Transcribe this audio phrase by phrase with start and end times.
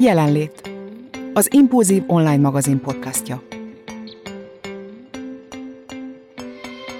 [0.00, 0.70] Jelenlét.
[1.32, 3.42] Az Impulzív online magazin podcastja.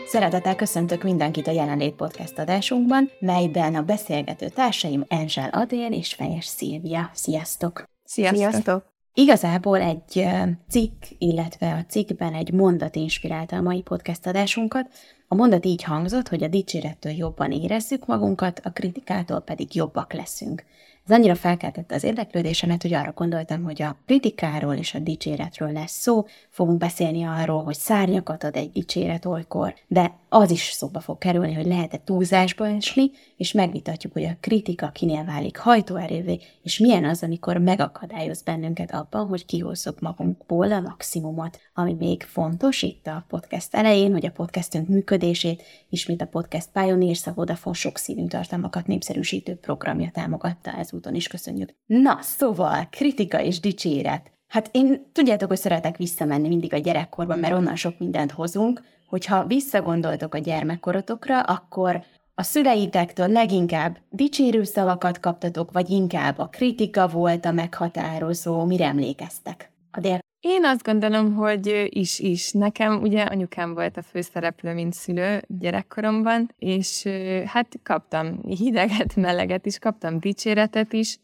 [0.07, 6.45] Szeretettel köszöntök mindenkit a Jelenlét podcast adásunkban, melyben a beszélgető társaim Enzsel Adél és Fejes
[6.45, 7.11] Szilvia.
[7.15, 7.85] Sziasztok!
[8.05, 8.39] Sziasztok!
[8.39, 8.95] Sziasztok.
[9.15, 10.27] Igazából egy
[10.69, 14.89] cikk, illetve a cikkben egy mondat inspirálta a mai podcast adásunkat.
[15.29, 20.65] A mondat így hangzott, hogy a dicsérettől jobban érezzük magunkat, a kritikától pedig jobbak leszünk.
[21.09, 26.01] Ez annyira felkeltette az érdeklődésemet, hogy arra gondoltam, hogy a kritikáról és a dicséretről lesz
[26.01, 31.19] szó, fogunk beszélni arról, hogy szárnyakat ad egy dicséret olykor, de az is szóba fog
[31.19, 37.05] kerülni, hogy lehet-e túlzásba esni, és megvitatjuk, hogy a kritika kinél válik hajtóerővé, és milyen
[37.05, 41.61] az, amikor megakadályoz bennünket abban, hogy kihozzuk magunkból a maximumot.
[41.75, 47.27] Ami még fontos itt a podcast elején, hogy a podcastünk működését, ismét a Podcast Pioneers,
[47.27, 51.75] a Vodafone sokszínű tartalmakat népszerűsítő programja támogatta, ezúton is köszönjük.
[51.87, 54.31] Na, szóval, kritika és dicséret.
[54.47, 59.47] Hát én tudjátok, hogy szeretek visszamenni mindig a gyerekkorban, mert onnan sok mindent hozunk, hogyha
[59.47, 62.05] visszagondoltok a gyermekkorotokra, akkor
[62.35, 69.71] a szüleitektől leginkább dicsérő szavakat kaptatok, vagy inkább a kritika volt a meghatározó, mire emlékeztek?
[69.91, 70.19] Adél?
[70.49, 72.53] Én azt gondolom, hogy is is.
[72.53, 77.09] Nekem ugye anyukám volt a főszereplő, mint szülő gyerekkoromban, és
[77.47, 81.17] hát kaptam hideget, meleget is, kaptam dicséretet is,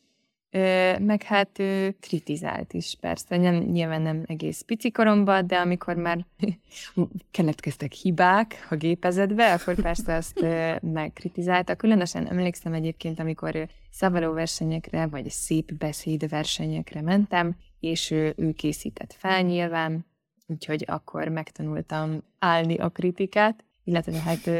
[0.98, 1.62] meg hát
[2.00, 6.26] kritizált is persze, nem, nyilván nem egész pici koromban, de amikor már
[7.30, 10.46] keletkeztek hibák a gépezetbe, akkor persze azt
[10.80, 11.74] megkritizálta.
[11.74, 19.12] Különösen emlékszem egyébként, amikor szavaló versenyekre, vagy szép beszéd versenyekre mentem, és ő, ő készített
[19.12, 20.06] fel nyilván,
[20.46, 24.50] úgyhogy akkor megtanultam állni a kritikát, illetve hát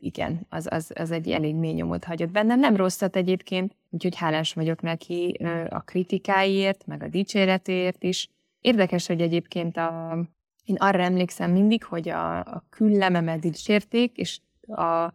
[0.00, 2.58] igen, az, az, az egy elég mély nyomot hagyott bennem.
[2.58, 8.28] Nem rosszat egyébként, úgyhogy hálás vagyok neki a kritikáért, meg a dicséretért is.
[8.60, 10.18] Érdekes, hogy egyébként a,
[10.64, 15.14] én arra emlékszem mindig, hogy a, a küllememet dicsérték, és a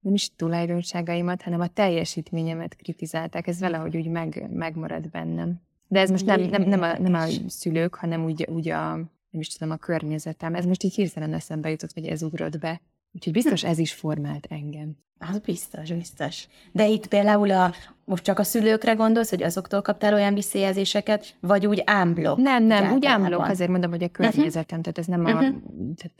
[0.00, 3.46] nem is tulajdonságaimat, hanem a teljesítményemet kritizálták.
[3.46, 5.60] Ez valahogy úgy meg, megmarad bennem.
[5.88, 8.94] De ez most nem, nem, nem, a, nem a szülők, hanem úgy, úgy a,
[9.30, 10.54] nem is tudom, a környezetem.
[10.54, 12.80] Ez most így hirtelen eszembe jutott, hogy ez ugrott be.
[13.18, 14.96] Úgyhogy biztos ez is formált engem.
[15.18, 16.46] Az biztos, biztos.
[16.72, 17.72] De itt például a,
[18.04, 22.38] most csak a szülőkre gondolsz, hogy azoktól kaptál olyan visszajelzéseket, vagy úgy ámblok?
[22.38, 24.22] Nem, nem, úgy ámblok, azért mondom, hogy a mhm.
[24.22, 25.54] környezetem, tehát ez nem a, uh-huh.
[25.96, 26.14] tehát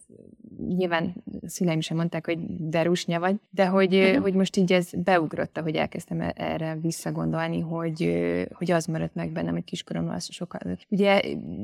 [0.69, 1.15] nyilván
[1.47, 4.23] szüleim sem mondták, hogy derusnya vagy, de hogy, uh-huh.
[4.23, 8.21] hogy most így ez beugrott, hogy elkezdtem e- erre visszagondolni, hogy,
[8.53, 10.65] hogy az maradt meg bennem egy kiskoromban az sokat.
[10.89, 11.21] Ugye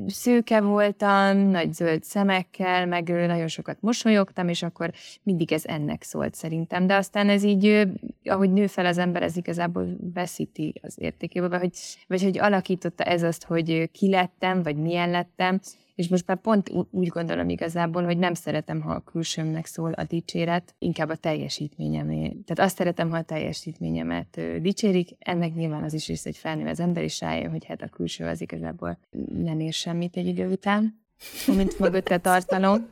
[0.07, 4.91] szőke voltam, nagy zöld szemekkel, meg nagyon sokat mosolyogtam, és akkor
[5.23, 6.87] mindig ez ennek szólt szerintem.
[6.87, 7.87] De aztán ez így,
[8.23, 11.73] ahogy nő fel az ember, ez igazából veszíti az értékéből, vagy hogy,
[12.07, 15.59] vagy hogy alakította ez azt, hogy ki lettem, vagy milyen lettem,
[15.95, 20.03] és most már pont úgy gondolom igazából, hogy nem szeretem, ha a külsőmnek szól a
[20.03, 22.27] dicséret, inkább a teljesítményemé.
[22.45, 26.79] Tehát azt szeretem, ha a teljesítményemet dicsérik, ennek nyilván az is rész, hogy felnő az
[26.79, 28.97] ember, és rájön, hogy hát a külső az igazából
[29.43, 31.03] nem ér semmit egy idő után,
[31.57, 32.87] mint mögötte tartalom.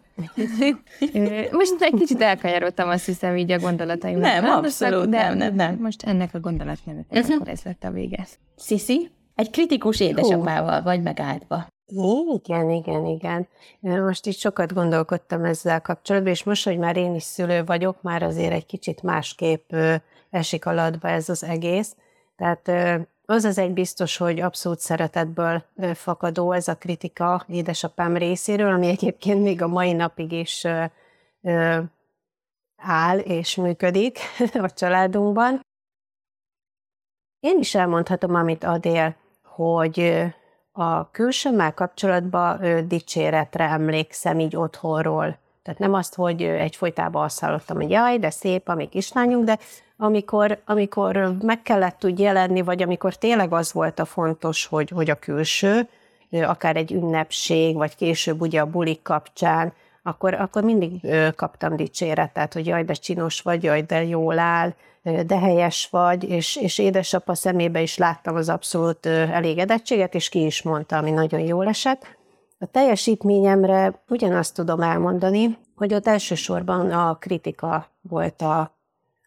[1.51, 4.19] Most egy kicsit elkanyarodtam, azt hiszem, így a gondolataim.
[4.19, 5.77] Nem, abszolút de nem, nem, nem.
[5.81, 7.35] Most ennek a gondolatmenetek, uh-huh.
[7.35, 8.27] akkor ez lett a vége.
[8.57, 11.67] Sisi, egy kritikus édesapával vagy megáldva.
[12.33, 13.47] Igen, igen, igen.
[13.79, 18.23] Most itt sokat gondolkodtam ezzel kapcsolatban, és most, hogy már én is szülő vagyok, már
[18.23, 19.73] azért egy kicsit másképp
[20.29, 21.95] esik alatba ez az egész.
[22.35, 22.71] Tehát
[23.25, 29.43] az az egy biztos, hogy abszolút szeretetből fakadó ez a kritika édesapám részéről, ami egyébként
[29.43, 30.67] még a mai napig is
[32.75, 34.19] áll és működik
[34.53, 35.61] a családunkban.
[37.39, 40.23] Én is elmondhatom, amit Adél, hogy
[40.75, 45.37] a külsőmmel kapcsolatban dicséretre emlékszem így otthonról.
[45.63, 49.59] Tehát nem azt, hogy egyfolytában azt hallottam, hogy jaj, de szép a mi kislányunk, de
[49.97, 55.09] amikor, amikor meg kellett úgy jelenni, vagy amikor tényleg az volt a fontos, hogy, hogy
[55.09, 55.87] a külső,
[56.31, 60.91] akár egy ünnepség, vagy később ugye a bulik kapcsán, akkor, akkor mindig
[61.35, 66.55] kaptam dicséretet, hogy jaj, de csinos vagy, jaj, de jól áll, de helyes vagy, és,
[66.55, 71.67] és édesapa szemébe is láttam az abszolút elégedettséget, és ki is mondta, ami nagyon jól
[71.67, 72.17] esett.
[72.59, 78.77] A teljesítményemre ugyanazt tudom elmondani, hogy ott elsősorban a kritika volt a,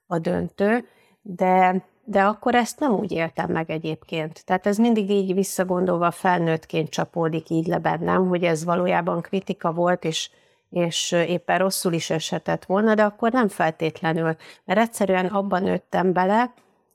[0.06, 0.84] a döntő,
[1.22, 4.44] de, de akkor ezt nem úgy éltem meg egyébként.
[4.44, 10.04] Tehát ez mindig így visszagondolva felnőttként csapódik így le bennem, hogy ez valójában kritika volt,
[10.04, 10.30] és
[10.70, 16.52] és éppen rosszul is eshetett volna, de akkor nem feltétlenül, mert egyszerűen abban nőttem bele,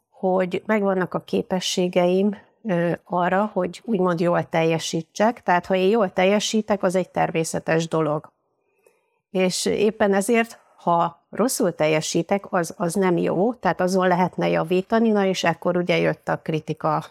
[0.10, 2.38] hogy megvannak a képességeim,
[3.04, 5.44] arra, hogy úgymond jól teljesítsek.
[5.44, 8.32] Tehát, ha én jól teljesítek, az egy természetes dolog.
[9.32, 15.26] És éppen ezért, ha rosszul teljesítek, az, az nem jó, tehát azon lehetne javítani, na
[15.26, 17.06] és ekkor ugye jött a kritika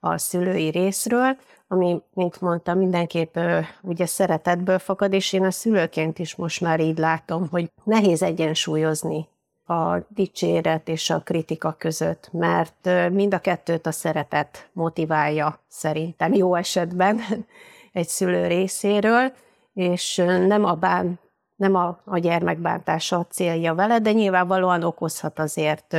[0.00, 1.36] a szülői részről,
[1.74, 3.38] ami, mint mondtam, mindenképp
[3.82, 9.28] ugye szeretetből fakad, és én a szülőként is most már így látom, hogy nehéz egyensúlyozni
[9.66, 16.54] a dicséret és a kritika között, mert mind a kettőt a szeretet motiválja szerintem jó
[16.54, 17.20] esetben
[17.92, 19.32] egy szülő részéről,
[19.72, 20.16] és
[20.46, 21.18] nem a bán,
[21.56, 25.96] nem a, a gyermekbántása a célja vele, de nyilvánvalóan okozhat azért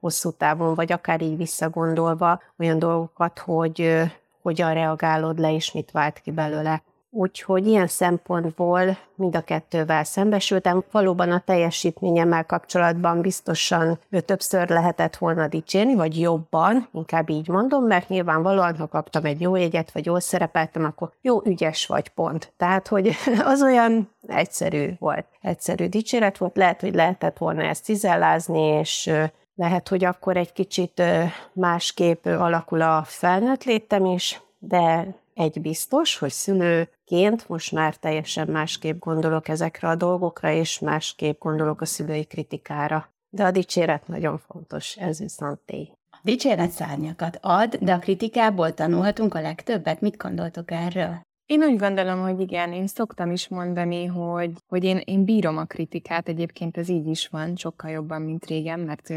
[0.00, 4.02] hosszú távon, vagy akár így visszagondolva olyan dolgokat, hogy
[4.42, 6.82] hogyan reagálod le, és mit vált ki belőle.
[7.10, 10.84] Úgyhogy ilyen szempontból mind a kettővel szembesültem.
[10.90, 18.08] Valóban a teljesítményemmel kapcsolatban biztosan többször lehetett volna dicsérni, vagy jobban, inkább így mondom, mert
[18.08, 22.52] nyilvánvalóan, ha kaptam egy jó jegyet, vagy jól szerepeltem, akkor jó, ügyes vagy, pont.
[22.56, 23.10] Tehát, hogy
[23.52, 25.26] az olyan egyszerű volt.
[25.40, 29.10] Egyszerű dicséret volt, lehet, hogy lehetett volna ezt cizellázni, és
[29.58, 31.02] lehet, hogy akkor egy kicsit
[31.52, 39.00] másképp alakul a felnőtt létem is, de egy biztos, hogy szülőként most már teljesen másképp
[39.00, 43.08] gondolok ezekre a dolgokra, és másképp gondolok a szülői kritikára.
[43.30, 45.90] De a dicséret nagyon fontos, ez viszont tény.
[46.10, 50.00] A dicséret szárnyakat ad, de a kritikából tanulhatunk a legtöbbet.
[50.00, 51.20] Mit gondoltok erről?
[51.48, 55.64] Én úgy gondolom, hogy igen, én szoktam is mondani, hogy, hogy én, én bírom a
[55.64, 59.08] kritikát, egyébként ez így is van, sokkal jobban, mint régen, mert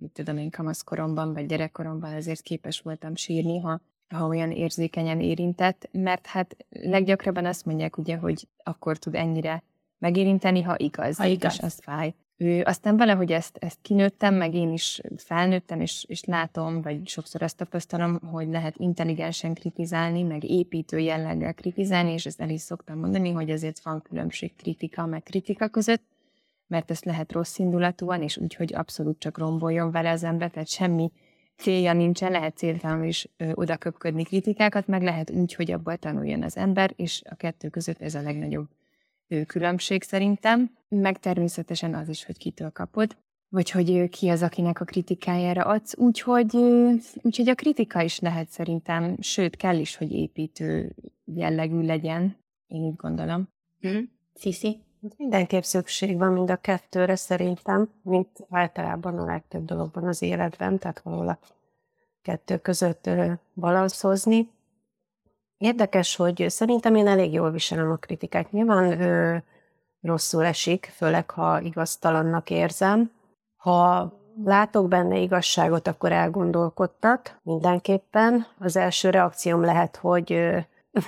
[0.00, 3.80] mit tudom én kamaszkoromban vagy gyerekkoromban ezért képes voltam sírni, ha
[4.14, 9.62] ha olyan érzékenyen érintett, mert hát leggyakrabban azt mondják ugye, hogy akkor tud ennyire
[9.98, 11.54] megérinteni, ha igaz, ha igaz.
[11.54, 12.14] és az fáj.
[12.38, 17.42] Ő, aztán valahogy ezt, ezt kinőttem, meg én is felnőttem, és, és látom, vagy sokszor
[17.42, 22.98] ezt tapasztalom, hogy lehet intelligensen kritizálni, meg építő jelleggel kritizálni, és ezt el is szoktam
[22.98, 26.02] mondani, hogy azért van különbség kritika, meg kritika között,
[26.66, 30.68] mert ezt lehet rossz indulatúan, és úgy, hogy abszolút csak romboljon vele az ember, tehát
[30.68, 31.12] semmi
[31.56, 36.56] célja nincsen, lehet céltalanul is oda köpködni kritikákat, meg lehet úgy, hogy abból tanuljon az
[36.56, 38.68] ember, és a kettő között ez a legnagyobb
[39.46, 43.16] különbség szerintem, meg természetesen az is, hogy kitől kapod,
[43.48, 46.56] vagy hogy ki az, akinek a kritikájára adsz, úgyhogy,
[47.22, 50.94] úgyhogy a kritika is lehet szerintem, sőt, kell is, hogy építő
[51.24, 52.36] jellegű legyen,
[52.66, 53.48] én úgy gondolom.
[53.86, 53.98] Mm.
[54.34, 54.80] Sziszi?
[55.16, 61.00] Mindenképp szükség van mind a kettőre szerintem, mint általában a legtöbb dologban az életben, tehát
[61.00, 61.38] valahol a
[62.22, 63.10] kettő között
[63.54, 64.50] balanszozni.
[65.58, 68.52] Érdekes, hogy szerintem én elég jól viselem a kritikát.
[68.52, 69.36] Nyilván ö,
[70.02, 73.10] rosszul esik, főleg ha igaztalannak érzem.
[73.56, 74.12] Ha
[74.44, 78.46] látok benne igazságot, akkor elgondolkodtat mindenképpen.
[78.58, 80.58] Az első reakcióm lehet, hogy ö,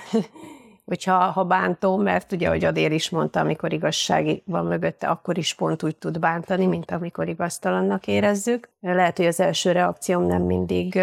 [0.89, 5.55] hogyha ha bántom, mert ugye, hogy Adél is mondta, amikor igazsági van mögötte, akkor is
[5.55, 8.69] pont úgy tud bántani, mint amikor igaztalannak érezzük.
[8.81, 11.01] Lehet, hogy az első reakcióm nem mindig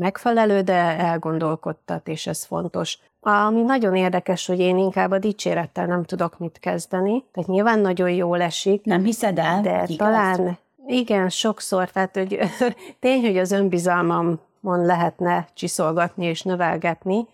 [0.00, 2.98] megfelelő, de elgondolkodtat, és ez fontos.
[3.20, 8.10] Ami nagyon érdekes, hogy én inkább a dicsérettel nem tudok mit kezdeni, tehát nyilván nagyon
[8.10, 8.84] jól esik.
[8.84, 9.60] Nem hiszed el?
[9.60, 9.96] De igaz?
[9.96, 12.38] talán igen, sokszor, tehát hogy
[13.00, 17.26] tény, hogy az önbizalmamon lehetne csiszolgatni és növelgetni,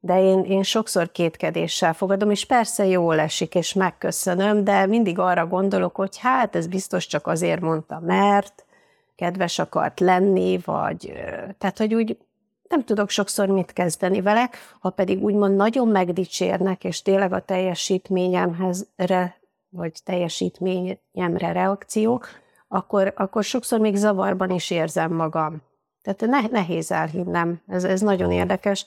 [0.00, 5.46] de én, én sokszor kétkedéssel fogadom, és persze jól esik, és megköszönöm, de mindig arra
[5.46, 8.64] gondolok, hogy hát ez biztos csak azért mondta, mert
[9.20, 11.12] kedves akart lenni, vagy
[11.58, 12.18] tehát, hogy úgy
[12.68, 14.50] nem tudok sokszor mit kezdeni vele,
[14.80, 18.86] ha pedig úgymond nagyon megdicsérnek, és tényleg a teljesítményemhez,
[19.68, 22.22] vagy teljesítményemre reakció,
[22.68, 25.62] akkor, akkor sokszor még zavarban is érzem magam.
[26.02, 28.86] Tehát nehéz elhinnem, ez, ez nagyon érdekes.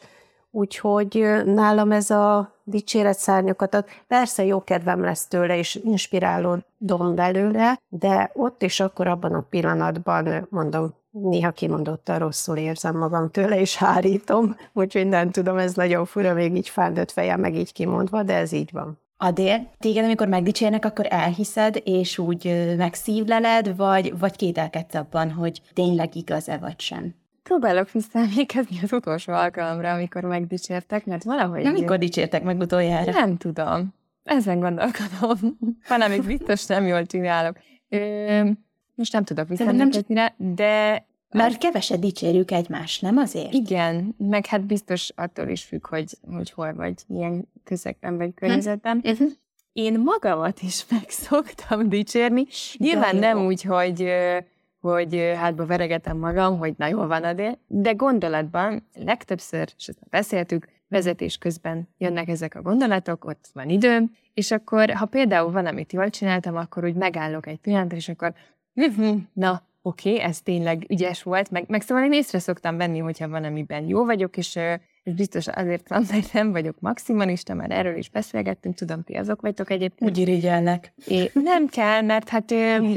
[0.56, 3.86] Úgyhogy nálam ez a dicséret szárnyakat ad.
[4.08, 10.48] Persze jó kedvem lesz tőle, és inspirálódom belőle, de ott is akkor abban a pillanatban,
[10.50, 16.34] mondom, néha kimondottan rosszul érzem magam tőle, és hárítom, úgyhogy nem tudom, ez nagyon fura,
[16.34, 19.00] még így fándott fejem, meg így kimondva, de ez így van.
[19.18, 26.16] Adél, téged, amikor megdicsérnek, akkor elhiszed, és úgy megszívleled, vagy, vagy kételkedsz abban, hogy tényleg
[26.16, 27.16] igaz-e vagy sem?
[27.44, 31.64] Próbálok visszaemlékezni az utolsó alkalomra, amikor megdicsértek, mert valahogy...
[31.64, 33.12] Nem, mikor dicsértek meg utoljára?
[33.12, 33.94] Nem tudom.
[34.24, 35.58] Ezen gondolkodom.
[35.84, 37.58] Hanem még biztos nem jól csinálok.
[37.90, 38.50] Ö,
[38.96, 41.06] most nem tudok visszaemlékezni rá, de...
[41.30, 43.54] Mert keveset dicsérjük egymást, nem azért?
[43.54, 49.00] Igen, meg hát biztos attól is függ, hogy, hogy hol vagy, milyen közegben vagy környezetben.
[49.04, 49.10] Hm.
[49.10, 49.32] Uh-huh.
[49.74, 52.46] Én magamat is meg szoktam dicsérni.
[52.78, 54.12] Nyilván nem úgy, hogy
[54.92, 60.68] hogy hátba veregetem magam, hogy na jól van Adél, de gondolatban legtöbbször, és ezt beszéltük,
[60.88, 65.94] vezetés közben jönnek ezek a gondolatok, ott van időm, és akkor, ha például van, amit
[65.94, 68.34] jól csináltam, akkor úgy megállok egy pillanatra, és akkor
[69.34, 73.30] na, oké, okay, ez tényleg ügyes volt, meg, meg szóval én észre szoktam venni, hogyha
[73.30, 74.60] van, amiben jó vagyok, és
[75.04, 79.42] ez biztos azért van, mert nem vagyok maximalista, már erről is beszélgettünk, tudom, ti azok
[79.42, 80.12] vagytok egyébként.
[80.12, 80.94] Úgy irigyelnek.
[81.08, 82.52] É, nem kell, mert hát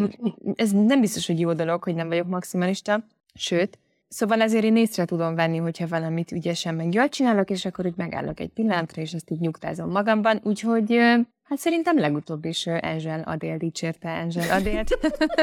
[0.55, 5.05] ez nem biztos, hogy jó dolog, hogy nem vagyok maximalista, sőt, Szóval ezért én észre
[5.05, 9.13] tudom venni, hogyha valamit ügyesen meg jól csinálok, és akkor úgy megállok egy pillanatra, és
[9.13, 10.41] ezt így nyugtázom magamban.
[10.43, 10.97] Úgyhogy
[11.43, 14.99] hát szerintem legutóbb is Angel Adél dicsérte Angel Adélt.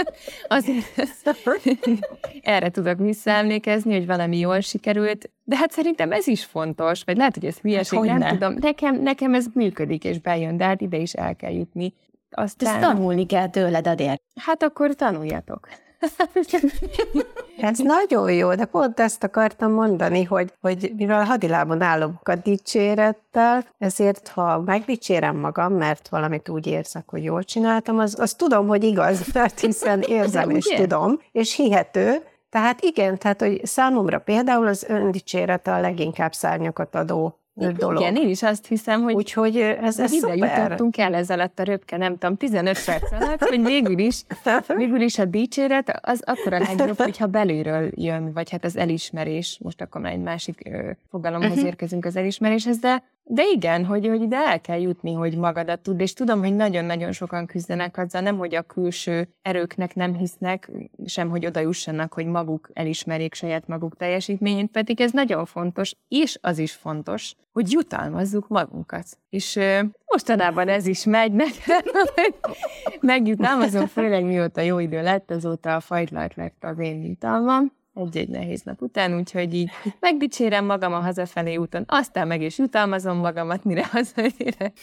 [0.47, 0.85] Azért
[2.41, 5.31] erre tudok visszaemlékezni, hogy valami jól sikerült.
[5.43, 8.29] De hát szerintem ez is fontos, vagy lehet, hogy ez hülyeség, hát, nem ne?
[8.29, 8.57] tudom.
[8.59, 11.93] Nekem, nekem ez működik, és bejön, de hát ide is el kell jutni.
[12.29, 12.73] Aztán...
[12.73, 14.15] Ezt tanulni kell tőled, Adél.
[14.35, 15.67] Hát akkor tanuljatok.
[17.57, 23.65] Ez nagyon jó, de pont ezt akartam mondani, hogy, hogy mivel hadilában állok a dicsérettel,
[23.77, 28.83] ezért ha megdicsérem magam, mert valamit úgy érzek, hogy jól csináltam, az, az tudom, hogy
[28.83, 34.85] igaz, mert hiszen érzem és tudom, és hihető, tehát igen, tehát hogy számomra például az
[34.87, 38.01] öndicsérete a leginkább szárnyakat adó dolog.
[38.01, 40.63] Igen, én is azt hiszem, hogy Úgyhogy ez, ez ide szuper.
[40.63, 44.23] jutottunk el ezzel a röpke, nem tudom, 15 perc alatt, hogy végül is,
[44.77, 49.59] végül is a dicséret az akkor a legjobb, hogyha belülről jön, vagy hát az elismerés,
[49.63, 51.65] most akkor már egy másik ö, fogalomhoz uh-huh.
[51.65, 55.99] érkezünk az elismeréshez, de de igen, hogy, hogy ide el kell jutni, hogy magadat tud,
[55.99, 60.71] és tudom, hogy nagyon-nagyon sokan küzdenek azzal, nem, hogy a külső erőknek nem hisznek,
[61.05, 66.37] sem, hogy oda jussanak, hogy maguk elismerjék saját maguk teljesítményét, pedig ez nagyon fontos, és
[66.41, 69.05] az is fontos, hogy jutalmazzuk magunkat.
[69.29, 71.49] És ö, mostanában ez is megy, meg,
[73.01, 78.61] megjutalmazom, főleg mióta jó idő lett, azóta a fajtlalt lett az én jutalmam, egy-egy nehéz
[78.61, 79.69] nap után, úgyhogy így
[79.99, 84.77] megdicsérem magam a hazafelé úton, aztán meg is jutalmazom magamat, mire hazaérek.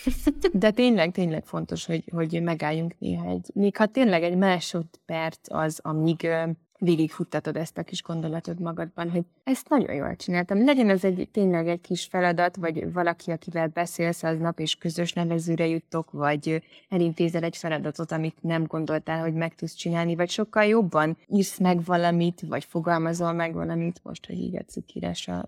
[0.52, 5.81] De tényleg, tényleg fontos, hogy, hogy megálljunk néha egy, még ha tényleg egy másodperc az,
[5.83, 6.29] amíg
[6.80, 10.64] végigfuttatod ezt a kis gondolatot magadban, hogy ezt nagyon jól csináltam.
[10.64, 15.66] Legyen ez egy tényleg egy kis feladat, vagy valaki, akivel beszélsz aznap, és közös nevezőre
[15.66, 21.16] juttok, vagy elintézel egy feladatot, amit nem gondoltál, hogy meg tudsz csinálni, vagy sokkal jobban
[21.26, 25.44] írsz meg valamit, vagy fogalmazol meg valamit, most, hogy így a cikkírásra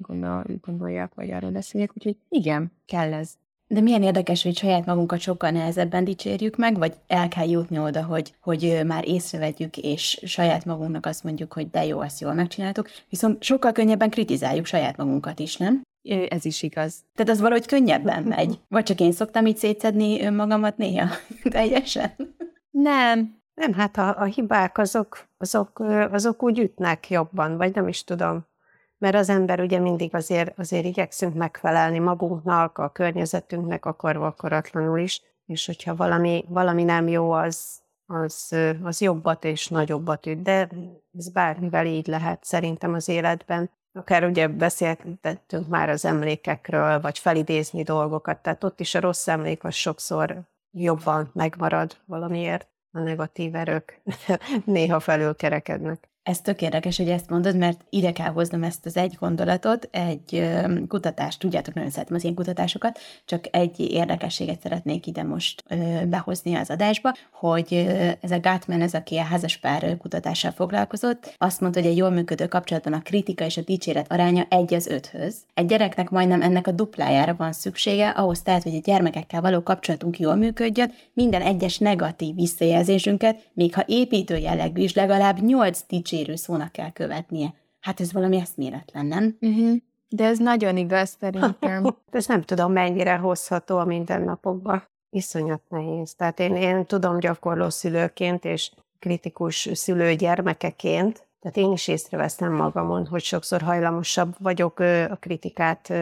[0.00, 3.36] gondol, gondoljak, vagy arról beszéljek, úgyhogy igen, kell ez.
[3.68, 8.04] De milyen érdekes, hogy saját magunkat sokkal nehezebben dicsérjük meg, vagy el kell jutni oda,
[8.04, 12.90] hogy, hogy már észrevegyük, és saját magunknak azt mondjuk, hogy de jó, ezt jól megcsináltuk,
[13.08, 15.82] viszont sokkal könnyebben kritizáljuk saját magunkat is, nem?
[16.28, 16.94] Ez is igaz.
[17.14, 18.60] Tehát az valahogy könnyebben megy.
[18.68, 21.08] Vagy csak én szoktam így szétszedni önmagamat néha
[21.50, 22.14] teljesen?
[22.70, 23.34] Nem.
[23.54, 25.80] Nem, hát a, a hibák azok, azok,
[26.10, 28.46] azok úgy ütnek jobban, vagy nem is tudom
[28.98, 35.22] mert az ember ugye mindig azért, azért igyekszünk megfelelni magunknak, a környezetünknek, akarva akaratlanul is,
[35.46, 40.68] és hogyha valami, valami nem jó, az, az, az jobbat és nagyobbat üt, de
[41.18, 43.70] ez bármivel így lehet szerintem az életben.
[43.92, 49.64] Akár ugye beszéltettünk már az emlékekről, vagy felidézni dolgokat, tehát ott is a rossz emlék
[49.64, 52.68] az sokszor jobban megmarad valamiért.
[52.90, 54.00] A negatív erők
[54.64, 56.08] néha felülkerekednek.
[56.26, 60.48] Ez tök érdekes, hogy ezt mondod, mert ide kell hoznom ezt az egy gondolatot, egy
[60.88, 65.64] kutatást, tudjátok, nagyon szeretem az ilyen kutatásokat, csak egy érdekességet szeretnék ide most
[66.08, 67.74] behozni az adásba, hogy
[68.20, 72.46] ez a Gatman, ez aki a házaspár kutatással foglalkozott, azt mondta, hogy egy jól működő
[72.46, 75.36] kapcsolatban a kritika és a dicséret aránya egy az öthöz.
[75.54, 80.18] Egy gyereknek majdnem ennek a duplájára van szüksége, ahhoz tehát, hogy a gyermekekkel való kapcsolatunk
[80.18, 86.36] jól működjön, minden egyes negatív visszajelzésünket, még ha építő jellegű is, legalább 8 dicséret dicsérő
[86.36, 87.54] szónak kell követnie.
[87.80, 89.36] Hát ez valami eszméletlen, nem?
[89.40, 89.76] Uh-huh.
[90.08, 91.96] De ez nagyon igaz szerintem.
[92.10, 94.82] ez nem tudom, mennyire hozható a mindennapokban.
[95.10, 96.14] Iszonyat nehéz.
[96.14, 103.06] Tehát én, én tudom gyakorló szülőként és kritikus szülő gyermekeként, tehát én is észreveszem magamon,
[103.06, 104.78] hogy sokszor hajlamosabb vagyok
[105.10, 105.92] a kritikát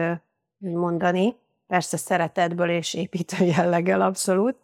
[0.57, 1.35] mondani,
[1.67, 4.55] persze szeretetből és építő jelleggel abszolút,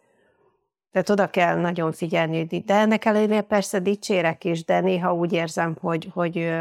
[0.92, 5.78] tehát oda kell nagyon figyelni, de ennek ellenére persze dicsérek is, de néha úgy érzem,
[5.82, 6.52] hogy, hogy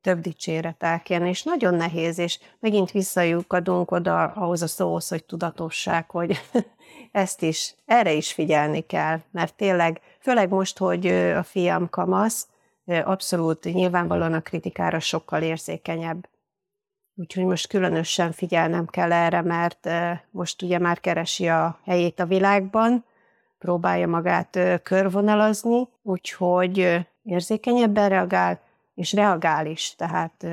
[0.00, 6.10] több dicséretel kéne, és nagyon nehéz, és megint visszajukadunk oda ahhoz a szóhoz, hogy tudatosság,
[6.10, 6.40] hogy
[7.12, 12.48] ezt is, erre is figyelni kell, mert tényleg, főleg most, hogy a fiam kamasz,
[13.04, 16.28] abszolút nyilvánvalóan a kritikára sokkal érzékenyebb.
[17.14, 19.88] Úgyhogy most különösen figyelnem kell erre, mert
[20.30, 23.04] most ugye már keresi a helyét a világban,
[23.66, 28.60] próbálja magát körvonalazni, úgyhogy érzékenyebben reagál,
[28.94, 30.46] és reagál is, tehát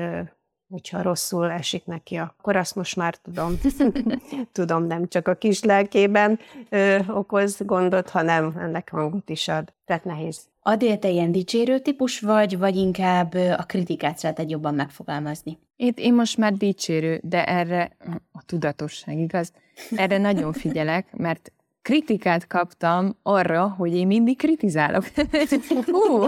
[0.70, 3.58] hogyha rosszul esik neki, akkor azt most már tudom.
[4.52, 9.72] tudom, nem csak a kis lelkében ö, okoz gondot, hanem ennek hangot is ad.
[9.84, 10.40] Tehát nehéz.
[10.62, 15.58] Adél, te ilyen dicsérő típus vagy, vagy inkább a kritikát szereted jobban megfogalmazni?
[15.76, 17.96] Itt én most már dicsérő, de erre
[18.32, 19.52] a tudatosság, igaz?
[19.96, 21.52] Erre nagyon figyelek, mert
[21.84, 25.04] kritikát kaptam arra, hogy én mindig kritizálok.
[25.86, 26.26] Hú,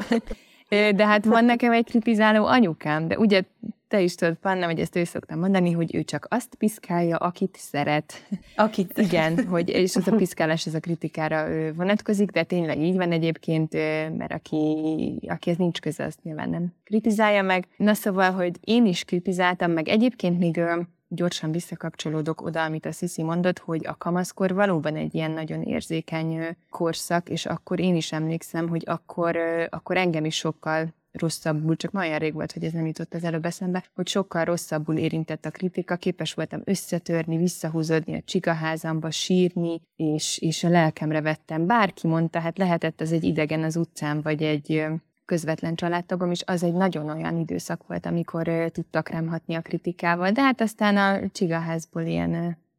[0.69, 3.43] de hát van nekem egy kritizáló anyukám, de ugye
[3.89, 7.57] te is tudod, Panna, hogy ezt ő szoktam mondani, hogy ő csak azt piszkálja, akit
[7.59, 8.29] szeret.
[8.57, 8.99] Akit.
[8.99, 13.73] Igen, hogy, és ez a piszkálás, ez a kritikára vonatkozik, de tényleg így van egyébként,
[14.17, 17.67] mert aki, aki ez nincs köze, azt nyilván nem kritizálja meg.
[17.77, 20.61] Na szóval, hogy én is kritizáltam, meg egyébként még
[21.09, 26.57] gyorsan visszakapcsolódok oda, amit a Sisi mondott, hogy a kamaszkor valóban egy ilyen nagyon érzékeny
[26.71, 29.37] korszak, és akkor én is emlékszem, hogy akkor,
[29.71, 33.45] akkor engem is sokkal rosszabbul, csak nagyon rég volt, hogy ez nem jutott az előbb
[33.45, 40.39] eszembe, hogy sokkal rosszabbul érintett a kritika, képes voltam összetörni, visszahúzódni a csigaházamba, sírni, és,
[40.39, 41.67] és a lelkemre vettem.
[41.67, 44.87] Bárki mondta, hát lehetett az egy idegen az utcán, vagy egy
[45.26, 49.61] közvetlen családtagom, és az egy nagyon olyan időszak volt, amikor uh, tudtak rám hatni a
[49.61, 52.30] kritikával, de hát aztán a csigaházból ilyen,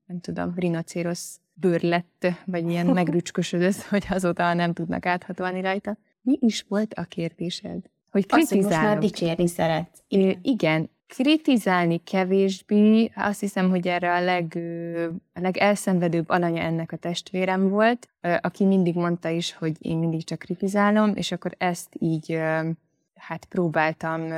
[0.06, 5.98] nem tudom, rinocérosz bőr lett, vagy ilyen megrücskösödött, hogy azóta nem tudnak áthatolni rajta.
[6.22, 7.80] Mi is volt a kérdésed?
[8.12, 8.42] Hogy kritizálok.
[8.42, 10.04] Azt, hogy most már dicsérni szeret.
[10.08, 10.40] Igen.
[10.42, 14.60] igen, kritizálni kevésbé, azt hiszem, hogy erre a, leg,
[15.34, 18.10] a legelszenvedőbb alanya ennek a testvérem volt,
[18.42, 22.40] aki mindig mondta is, hogy én mindig csak kritizálom, és akkor ezt így
[23.16, 24.30] hát próbáltam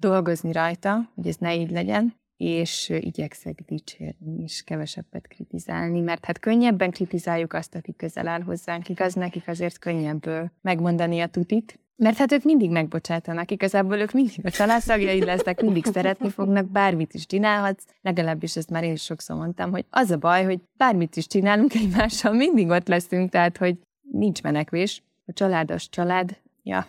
[0.00, 6.38] dolgozni rajta, hogy ez ne így legyen, és igyekszek dicsérni, és kevesebbet kritizálni, mert hát
[6.38, 12.16] könnyebben kritizáljuk azt, aki közel áll hozzánk, igaz, nekik azért könnyebb megmondani a tutit, mert
[12.16, 17.26] hát ők mindig megbocsátanak, igazából ők mindig a családtagjai lesznek, mindig szeretni fognak, bármit is
[17.26, 21.26] csinálhatsz, legalábbis ezt már én is sokszor mondtam, hogy az a baj, hogy bármit is
[21.26, 23.76] csinálunk egymással, mindig ott leszünk, tehát hogy
[24.12, 26.86] nincs menekvés, a családos család, ja.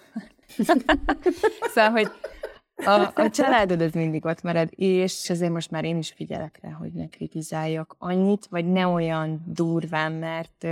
[1.74, 2.12] szóval, hogy
[2.86, 6.72] a, a családod az mindig ott marad, és azért most már én is figyelek rá,
[6.72, 10.68] hogy ne kritizáljak annyit, vagy ne olyan durván, mert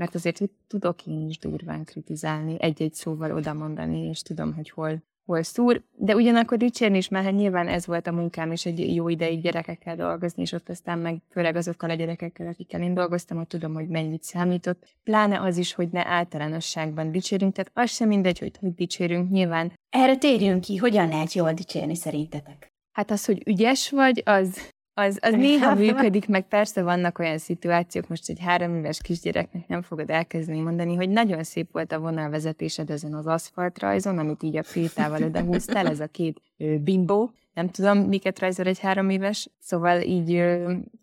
[0.00, 5.02] mert azért tudok én is durván kritizálni, egy-egy szóval oda mondani, és tudom, hogy hol,
[5.24, 8.94] hol szúr, de ugyanakkor dicsérni is, mert hát nyilván ez volt a munkám, és egy
[8.94, 13.36] jó ideig gyerekekkel dolgozni, és ott aztán meg főleg azokkal a gyerekekkel, akikkel én dolgoztam,
[13.36, 14.96] hogy tudom, hogy mennyit számított.
[15.04, 19.72] Pláne az is, hogy ne általánosságban dicsérünk, tehát az sem mindegy, hogy hogy dicsérünk, nyilván.
[19.90, 22.68] Erre térjünk ki, hogyan lehet jól dicsérni szerintetek?
[22.92, 28.08] Hát az, hogy ügyes vagy, az az, az néha működik, meg persze vannak olyan szituációk,
[28.08, 32.90] most egy három éves kisgyereknek nem fogod elkezdeni mondani, hogy nagyon szép volt a vonalvezetésed
[32.90, 36.40] ezen az aszfaltrajzon, amit így a filtával odahúztál, ez a két
[36.80, 40.44] bimbó, nem tudom, miket rajzol egy három éves, szóval így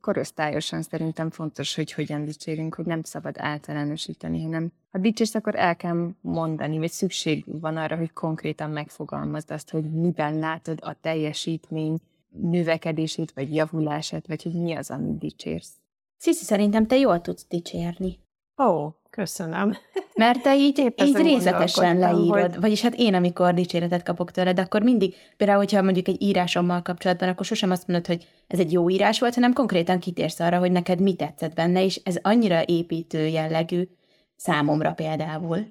[0.02, 5.76] korosztályosan szerintem fontos, hogy hogyan dicsérünk, hogy nem szabad általánosítani, hanem ha dicsérsz, akkor el
[5.76, 11.98] kell mondani, vagy szükség van arra, hogy konkrétan megfogalmazd azt, hogy miben látod a teljesítmény
[12.42, 15.72] növekedését, vagy javulását, vagy hogy mi az, amit dicsérsz.
[16.18, 18.20] Sziszi, szerintem te jól tudsz dicsérni.
[18.64, 19.78] Ó, köszönöm.
[20.14, 22.52] Mert te így, Épp így részletesen leírod.
[22.52, 22.62] Hogy...
[22.62, 27.30] Vagyis hát én, amikor dicséretet kapok tőled, akkor mindig, például, hogyha mondjuk egy írásommal kapcsolatban,
[27.30, 30.72] akkor sosem azt mondod, hogy ez egy jó írás volt, hanem konkrétan kitérsz arra, hogy
[30.72, 33.88] neked mi tetszett benne, és ez annyira építő jellegű
[34.36, 35.68] számomra például.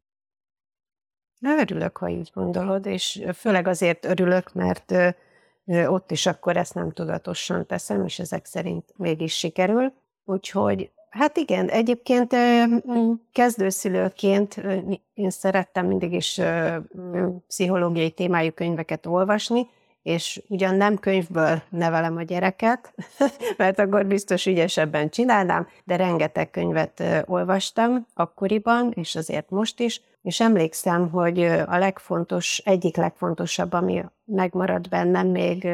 [1.40, 4.94] Örülök, ha így gondolod, és főleg azért örülök, mert
[5.66, 9.92] ott is akkor ezt nem tudatosan teszem, és ezek szerint mégis sikerül.
[10.24, 12.34] Úgyhogy hát igen, egyébként
[13.32, 14.62] kezdőszülőként
[15.14, 16.40] én szerettem mindig is
[17.46, 19.66] pszichológiai témájú könyveket olvasni,
[20.06, 22.94] és ugyan nem könyvből nevelem a gyereket,
[23.56, 30.40] mert akkor biztos ügyesebben csinálnám, de rengeteg könyvet olvastam akkoriban, és azért most is, és
[30.40, 35.68] emlékszem, hogy a legfontos, egyik legfontosabb, ami megmaradt bennem még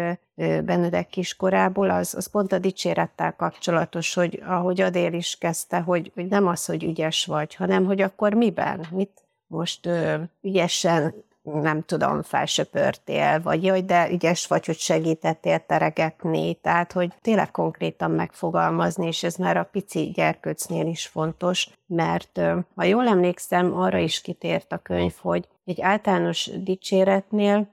[0.64, 6.26] Benedek kiskorából, az, az pont a dicsérettel kapcsolatos, hogy ahogy Adél is kezdte, hogy, hogy
[6.26, 12.22] nem az, hogy ügyes vagy, hanem hogy akkor miben, mit most ö, ügyesen nem tudom,
[12.22, 19.22] felsöpörtél, vagy jaj, de ügyes vagy, hogy segítettél teregetni, tehát, hogy tényleg konkrétan megfogalmazni, és
[19.22, 22.40] ez már a pici gyerkőcnél is fontos, mert
[22.74, 27.68] ha jól emlékszem, arra is kitért a könyv, hogy egy általános dicséretnél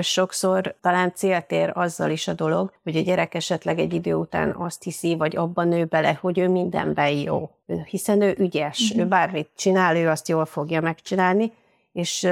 [0.00, 4.54] sokszor talán célt ér azzal is a dolog, hogy a gyerek esetleg egy idő után
[4.58, 7.50] azt hiszi, vagy abban nő bele, hogy ő mindenben jó.
[7.84, 9.04] Hiszen ő ügyes, mm-hmm.
[9.04, 11.52] ő bármit csinál, ő azt jól fogja megcsinálni,
[11.92, 12.28] és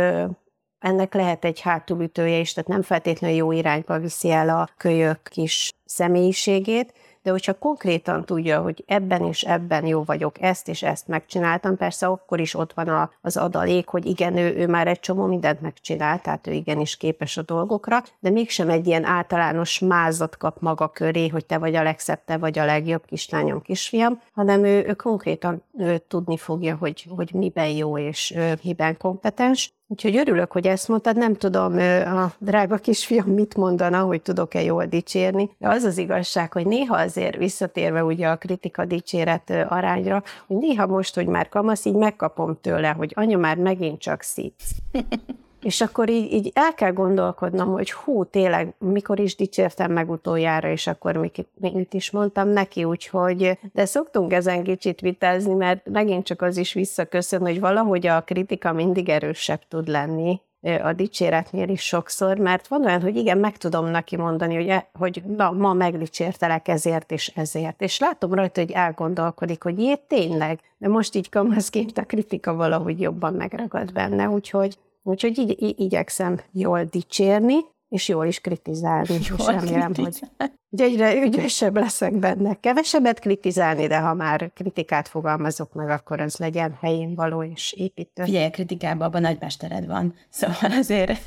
[0.79, 5.71] ennek lehet egy hátulütője is, tehát nem feltétlenül jó irányba viszi el a kölyök kis
[5.85, 11.77] személyiségét, de hogyha konkrétan tudja, hogy ebben és ebben jó vagyok, ezt és ezt megcsináltam,
[11.77, 15.27] persze akkor is ott van a, az adalék, hogy igen, ő, ő már egy csomó
[15.27, 20.61] mindent megcsinál, tehát ő igenis képes a dolgokra, de mégsem egy ilyen általános mázat kap
[20.61, 24.85] maga köré, hogy te vagy a legszebb, te vagy a legjobb kislányom, kisfiam, hanem ő,
[24.87, 30.53] ő konkrétan ő tudni fogja, hogy, hogy miben jó és ő, miben kompetens, Úgyhogy örülök,
[30.53, 35.69] hogy ezt mondtad, nem tudom, a drága kisfiam mit mondana, hogy tudok-e jól dicsérni, de
[35.69, 41.15] az az igazság, hogy néha azért visszatérve ugye a kritika dicséret arányra, hogy néha most,
[41.15, 44.71] hogy már kamasz, így megkapom tőle, hogy anya már megint csak szítsz.
[45.63, 50.71] És akkor így, így el kell gondolkodnom, hogy hú, tényleg, mikor is dicsértem meg utoljára,
[50.71, 56.25] és akkor mit, mit is mondtam neki, úgyhogy, de szoktunk ezen kicsit vitázni, mert megint
[56.25, 60.41] csak az is visszaköszön, hogy valahogy a kritika mindig erősebb tud lenni,
[60.83, 64.89] a dicséretnél is sokszor, mert van olyan, hogy igen, meg tudom neki mondani, hogy, e,
[64.93, 70.61] hogy na, ma megdicsértelek ezért és ezért, és látom rajta, hogy elgondolkodik, hogy ilyet tényleg,
[70.79, 76.85] de most így kamaszként a kritika valahogy jobban megragad benne, úgyhogy Úgyhogy így, igyekszem jól
[76.85, 77.57] dicsérni,
[77.89, 79.19] és jól is kritizálni.
[79.29, 82.55] Jól és remélem, hogy, hogy egyre ügyesebb leszek benne.
[82.55, 88.25] Kevesebbet kritizálni, de ha már kritikát fogalmazok meg, akkor az legyen helyén való és építő.
[88.25, 91.21] Figyelj, a kritikában abban nagymestered van, szóval azért...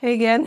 [0.00, 0.44] Igen.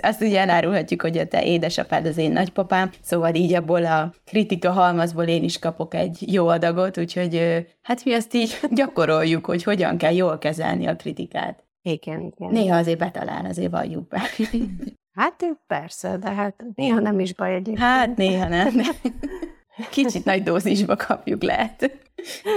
[0.00, 4.70] Azt ugye elárulhatjuk, hogy a te édesapád az én nagypapám, szóval így abból a kritika
[4.70, 9.96] halmazból én is kapok egy jó adagot, úgyhogy hát mi azt így gyakoroljuk, hogy hogyan
[9.96, 11.69] kell jól kezelni a kritikát.
[11.82, 12.50] Igen, igen.
[12.50, 14.20] Néha azért betalál, azért valljuk be.
[15.12, 17.78] Hát persze, de hát néha nem is baj egyébként.
[17.78, 18.68] Hát néha nem.
[19.90, 21.98] Kicsit nagy dózisba kapjuk lehet.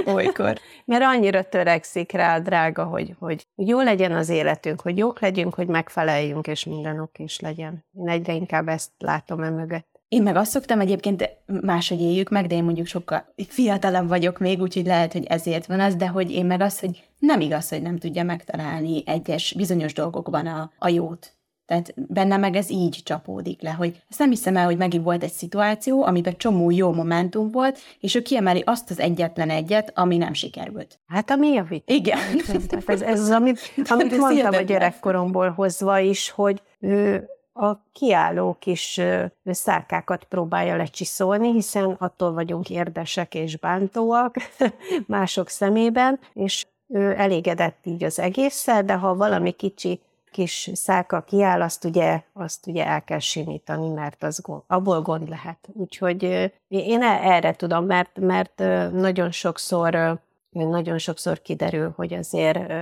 [0.05, 0.59] Olykor.
[0.85, 5.53] Mert annyira törekszik rá a drága, hogy, hogy jó legyen az életünk, hogy jók legyünk,
[5.53, 7.85] hogy megfeleljünk, és minden oké is legyen.
[7.93, 9.92] Én egyre inkább ezt látom emögött.
[10.13, 11.29] Én meg azt szoktam egyébként
[11.61, 15.79] máshogy éljük meg, de én mondjuk sokkal fiatalabb vagyok még, úgyhogy lehet, hogy ezért van
[15.79, 19.93] az, de hogy én meg azt, hogy nem igaz, hogy nem tudja megtalálni egyes bizonyos
[19.93, 21.33] dolgokban a, a jót.
[21.65, 25.23] Tehát benne meg ez így csapódik le, hogy ezt nem hiszem el, hogy megint volt
[25.23, 30.17] egy szituáció, amiben csomó jó momentum volt, és ő kiemeli azt az egyetlen egyet, ami
[30.17, 30.99] nem sikerült.
[31.07, 31.89] Hát ami javít.
[31.89, 32.19] Igen.
[32.47, 38.55] Tehát ez, ez az, amit, amit mondtam a gyerekkoromból hozva is, hogy ő a kiálló
[38.59, 39.01] kis
[39.45, 44.35] szárkákat próbálja lecsiszolni, hiszen attól vagyunk érdesek és bántóak
[45.07, 51.61] mások szemében, és ő elégedett így az egésszel, de ha valami kicsi kis szálka kiáll,
[51.61, 55.69] azt ugye, azt ugye el kell simítani, mert az gond, abból gond lehet.
[55.73, 56.23] Úgyhogy
[56.67, 58.57] én e, erre tudom, mert, mert
[58.91, 62.73] nagyon sokszor nagyon sokszor kiderül, hogy azért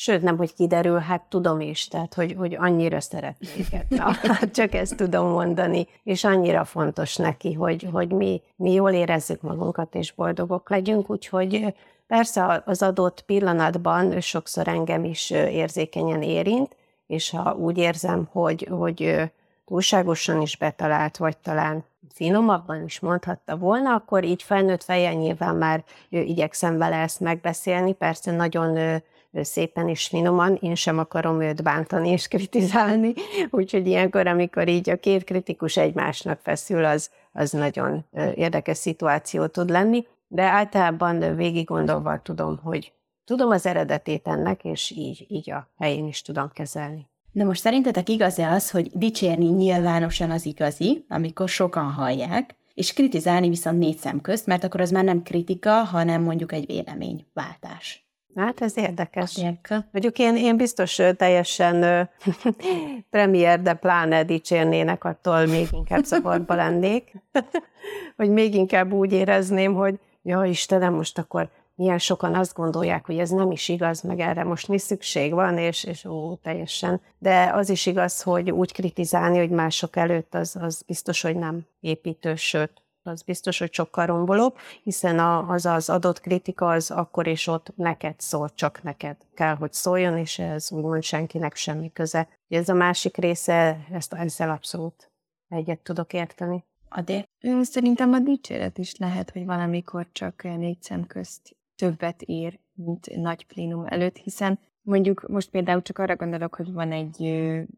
[0.00, 3.66] Sőt, nem, hogy kiderül, hát tudom is, tehát, hogy, hogy annyira szeretnék.
[3.88, 8.90] Na, hát csak ezt tudom mondani, és annyira fontos neki, hogy, hogy mi, mi jól
[8.90, 11.74] érezzük magunkat, és boldogok legyünk, úgyhogy
[12.06, 19.30] persze az adott pillanatban sokszor engem is érzékenyen érint, és ha úgy érzem, hogy, hogy
[19.66, 21.84] túlságosan is betalált, vagy talán
[22.14, 28.30] finomabban is mondhatta volna, akkor így felnőtt fejjel nyilván már igyekszem vele ezt megbeszélni, persze
[28.30, 33.14] nagyon szépen és finoman, én sem akarom őt bántani és kritizálni,
[33.50, 39.70] úgyhogy ilyenkor, amikor így a két kritikus egymásnak feszül, az, az nagyon érdekes szituáció tud
[39.70, 42.92] lenni, de általában végig gondolva tudom, hogy
[43.24, 47.08] tudom az eredetét ennek, és így, így a helyén is tudom kezelni.
[47.32, 53.48] De most szerintetek igaz-e az, hogy dicsérni nyilvánosan az igazi, amikor sokan hallják, és kritizálni
[53.48, 58.09] viszont négy szem közt, mert akkor az már nem kritika, hanem mondjuk egy véleményváltás.
[58.34, 59.38] Hát ez érdekes.
[59.38, 59.88] Érke.
[59.92, 62.08] Mondjuk én, én biztos teljesen
[63.10, 67.12] premier, de pláne dicsérnének, attól még inkább zavarba lennék.
[68.16, 73.18] hogy még inkább úgy érezném, hogy ja Istenem, most akkor milyen sokan azt gondolják, hogy
[73.18, 77.00] ez nem is igaz, meg erre most mi szükség van, és, és ó, teljesen.
[77.18, 81.60] De az is igaz, hogy úgy kritizálni, hogy mások előtt, az, az biztos, hogy nem
[81.80, 87.46] építő, sőt, az biztos, hogy sokkal rombolóbb, hiszen az az adott kritika az akkor és
[87.46, 92.28] ott neked szól, csak neked kell, hogy szóljon, és ez úgymond senkinek semmi köze.
[92.48, 95.10] Ez a másik része, ezt ezzel abszolút
[95.48, 96.64] egyet tudok érteni.
[96.88, 97.24] Adé?
[97.60, 103.46] Szerintem a dicséret is lehet, hogy valamikor csak négy szem közt többet ér, mint nagy
[103.46, 107.22] plénum előtt, hiszen Mondjuk most például csak arra gondolok, hogy van egy,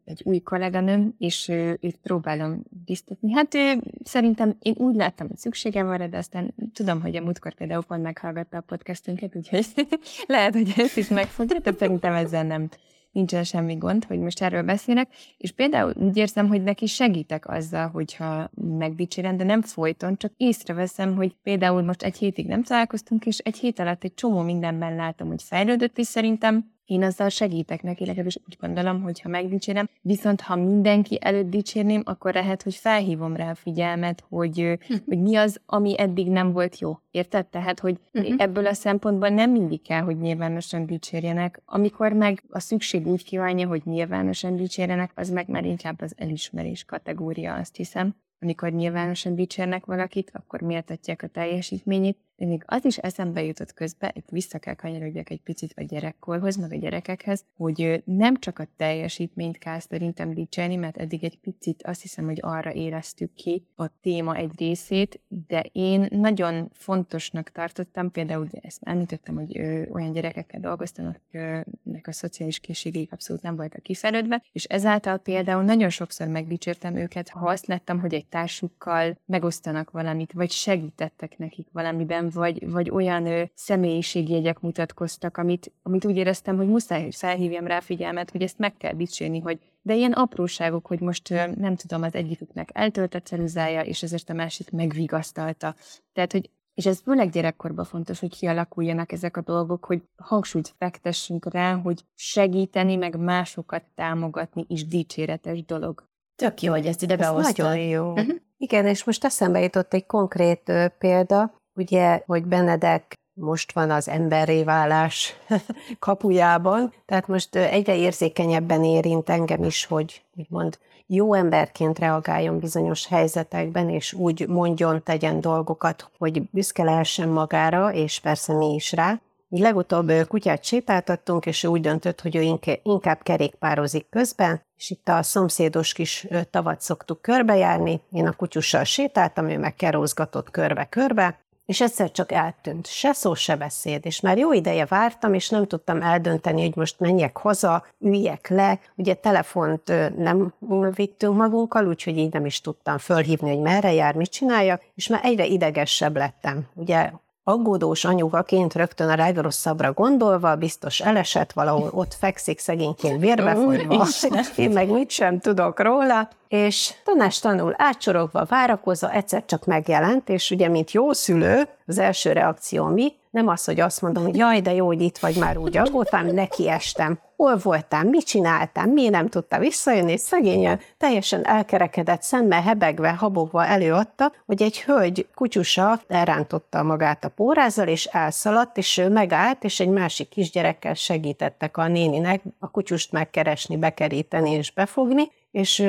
[0.05, 1.47] egy új kolléganőm, és
[1.79, 3.33] őt próbálom biztatni.
[3.33, 7.53] Hát ő, szerintem én úgy láttam, hogy szükségem van de aztán tudom, hogy a múltkor
[7.53, 9.65] például pont meghallgatta a podcastünket, úgyhogy
[10.27, 12.69] lehet, hogy ezt is megfogja, de szerintem ezzel nem
[13.13, 17.87] nincsen semmi gond, hogy most erről beszélek, és például úgy érzem, hogy neki segítek azzal,
[17.87, 23.37] hogyha megdicsérem, de nem folyton, csak észreveszem, hogy például most egy hétig nem találkoztunk, és
[23.37, 28.05] egy hét alatt egy csomó mindenben látom, hogy fejlődött, és szerintem én azzal segítek neki,
[28.05, 33.35] legalábbis úgy gondolom, hogy ha megdicsérem, viszont ha mindenki előtt dicsérném, akkor lehet, hogy felhívom
[33.35, 34.95] rá a figyelmet, hogy, hm.
[35.05, 36.99] hogy mi az, ami eddig nem volt jó.
[37.11, 37.47] Érted?
[37.47, 38.35] Tehát, hogy uh-huh.
[38.37, 41.61] ebből a szempontból nem mindig kell, hogy nyilvánosan dicsérjenek.
[41.65, 46.83] Amikor meg a szükség úgy kívánja, hogy nyilvánosan dicsérjenek, az meg már inkább az elismerés
[46.83, 52.97] kategória, azt hiszem amikor nyilvánosan dicsérnek valakit, akkor méltatják a teljesítményét, de még az is
[52.97, 58.03] eszembe jutott közben, itt vissza kell kanyarodjak egy picit a gyerekkorhoz, meg a gyerekekhez, hogy
[58.05, 62.73] nem csak a teljesítményt kell szerintem dicsérni, mert eddig egy picit azt hiszem, hogy arra
[62.73, 69.57] éreztük ki a téma egy részét, de én nagyon fontosnak tartottam, például ezt említettem, hogy
[69.57, 75.63] ö, olyan gyerekekkel dolgoztam, akiknek a szociális készségeik abszolút nem voltak kifejlődve, és ezáltal például
[75.63, 81.67] nagyon sokszor megdicsértem őket, ha azt láttam, hogy egy társukkal megosztanak valamit, vagy segítettek nekik
[81.71, 87.67] valamiben, vagy, vagy olyan ö, személyiségjegyek mutatkoztak, amit, amit úgy éreztem, hogy muszáj, hogy felhívjam
[87.67, 91.75] rá figyelmet, hogy ezt meg kell dicsérni, hogy de ilyen apróságok, hogy most ö, nem
[91.75, 95.75] tudom, az egyiküknek eltölt a ceruzája, és ezért a másik megvigasztalta.
[96.13, 101.53] Tehát, hogy és ez főleg gyerekkorban fontos, hogy kialakuljanak ezek a dolgok, hogy hangsúlyt fektessünk
[101.53, 106.07] rá, hogy segíteni, meg másokat támogatni is dicséretes dolog.
[106.35, 107.65] Tök jó, hogy ezt ide behoztad.
[107.65, 108.11] Nagyon jó.
[108.11, 108.35] Uh-huh.
[108.57, 114.07] Igen, és most eszembe jutott egy konkrét ö, példa, ugye, hogy Benedek most van az
[114.07, 115.35] emberré válás
[115.99, 123.89] kapujában, tehát most egyre érzékenyebben érint engem is, hogy úgymond jó emberként reagáljon bizonyos helyzetekben,
[123.89, 129.19] és úgy mondjon, tegyen dolgokat, hogy büszke lehessen magára, és persze mi is rá.
[129.49, 135.09] Így legutóbb kutyát sétáltattunk, és ő úgy döntött, hogy ő inkább kerékpározik közben, és itt
[135.09, 141.81] a szomszédos kis tavat szoktuk körbejárni, én a kutyussal sétáltam, ő meg kerózgatott körbe-körbe, és
[141.81, 142.87] egyszer csak eltűnt.
[142.87, 144.05] Se szó, se beszéd.
[144.05, 148.79] És már jó ideje vártam, és nem tudtam eldönteni, hogy most menjek haza, üljek le.
[148.95, 150.53] Ugye telefont nem
[150.95, 155.21] vittünk magunkkal, úgyhogy így nem is tudtam fölhívni, hogy merre jár, mit csináljak, és már
[155.23, 156.67] egyre idegesebb lettem.
[156.73, 157.11] Ugye
[157.43, 164.07] aggódós anyukaként rögtön a legrosszabbra gondolva, biztos elesett, valahol ott fekszik szegényként vérbefolyva,
[164.55, 170.51] én meg mit sem tudok róla, és tanás tanul átsorogva, várakozva, egyszer csak megjelent, és
[170.51, 173.13] ugye, mint jó szülő, az első reakció mi?
[173.33, 176.25] Nem az, hogy azt mondom, hogy jaj, de jó, hogy itt vagy, már úgy aggódtam,
[176.25, 177.19] neki estem.
[177.35, 183.65] Hol voltál, mit csináltam, mi nem tudta visszajönni, és szegényen teljesen elkerekedett, szemmel hebegve, habogva
[183.65, 189.79] előadta, hogy egy hölgy kutyusa elrántotta magát a pórázzal, és elszaladt, és ő megállt, és
[189.79, 195.87] egy másik kisgyerekkel segítettek a néninek a kutyust megkeresni, bekeríteni és befogni, és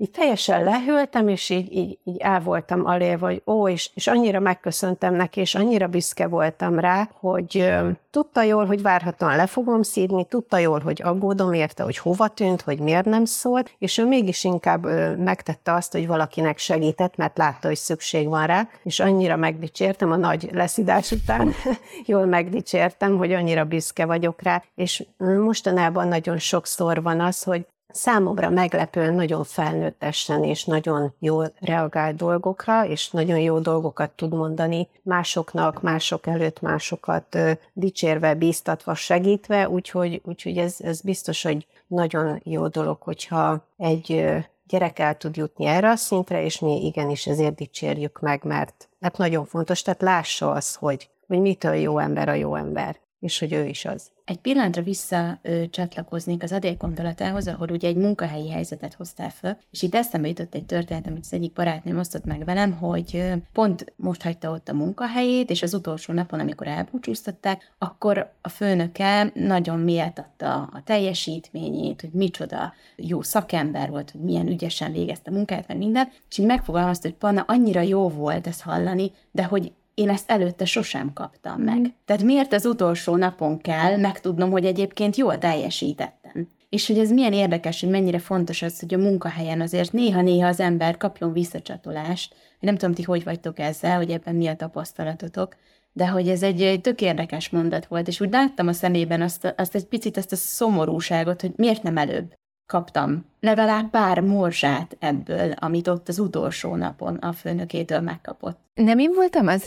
[0.00, 4.40] így teljesen lehűltem, és így, így, így el voltam alé, vagy ó, és, és annyira
[4.40, 9.82] megköszöntem neki, és annyira büszke voltam rá, hogy ö, tudta jól, hogy várhatóan le fogom
[9.82, 14.06] szídni, tudta jól, hogy aggódom érte, hogy hova tűnt, hogy miért nem szólt, és ő
[14.06, 19.00] mégis inkább ö, megtette azt, hogy valakinek segített, mert látta, hogy szükség van rá, és
[19.00, 21.52] annyira megdicsértem a nagy leszidás után,
[22.06, 28.50] jól megdicsértem, hogy annyira büszke vagyok rá, és mostanában nagyon sokszor van az, hogy számomra
[28.50, 35.82] meglepően nagyon felnőttesen és nagyon jól reagál dolgokra, és nagyon jó dolgokat tud mondani másoknak,
[35.82, 37.38] mások előtt másokat
[37.72, 44.24] dicsérve, bíztatva, segítve, úgyhogy, úgyhogy ez, ez biztos, hogy nagyon jó dolog, hogyha egy
[44.66, 49.16] gyerek el tud jutni erre a szintre, és mi igenis ezért dicsérjük meg, mert hát
[49.16, 53.52] nagyon fontos, tehát lássa az, hogy, hogy mitől jó ember a jó ember, és hogy
[53.52, 54.10] ő is az.
[54.24, 59.94] Egy pillanatra visszacsatlakoznék az Adél gondolatához, ahol ugye egy munkahelyi helyzetet hoztál fel, és itt
[59.94, 64.50] eszembe jutott egy történet, amit az egyik barátnőm osztott meg velem, hogy pont most hagyta
[64.50, 70.82] ott a munkahelyét, és az utolsó napon, amikor elbúcsúztatták, akkor a főnöke nagyon méltatta a
[70.84, 76.38] teljesítményét, hogy micsoda jó szakember volt, hogy milyen ügyesen végezte a munkát, meg mindent, és
[76.38, 81.12] így megfogalmazta, hogy Panna, annyira jó volt ezt hallani, de hogy én ezt előtte sosem
[81.12, 81.78] kaptam meg.
[81.78, 81.84] Mm.
[82.04, 86.48] Tehát miért az utolsó napon kell megtudnom, hogy egyébként jól teljesítettem?
[86.68, 90.60] És hogy ez milyen érdekes, hogy mennyire fontos az, hogy a munkahelyen azért néha-néha az
[90.60, 92.34] ember kapjon visszacsatolást.
[92.60, 95.56] Nem tudom, ti hogy vagytok ezzel, hogy ebben mi a tapasztalatotok,
[95.92, 99.54] de hogy ez egy, egy tök érdekes mondat volt, és úgy láttam a szemében azt,
[99.56, 102.34] azt egy picit, azt a szomorúságot, hogy miért nem előbb
[102.70, 108.58] kaptam legalább pár morzsát ebből, amit ott az utolsó napon a főnökétől megkapott.
[108.74, 109.64] Nem én voltam az,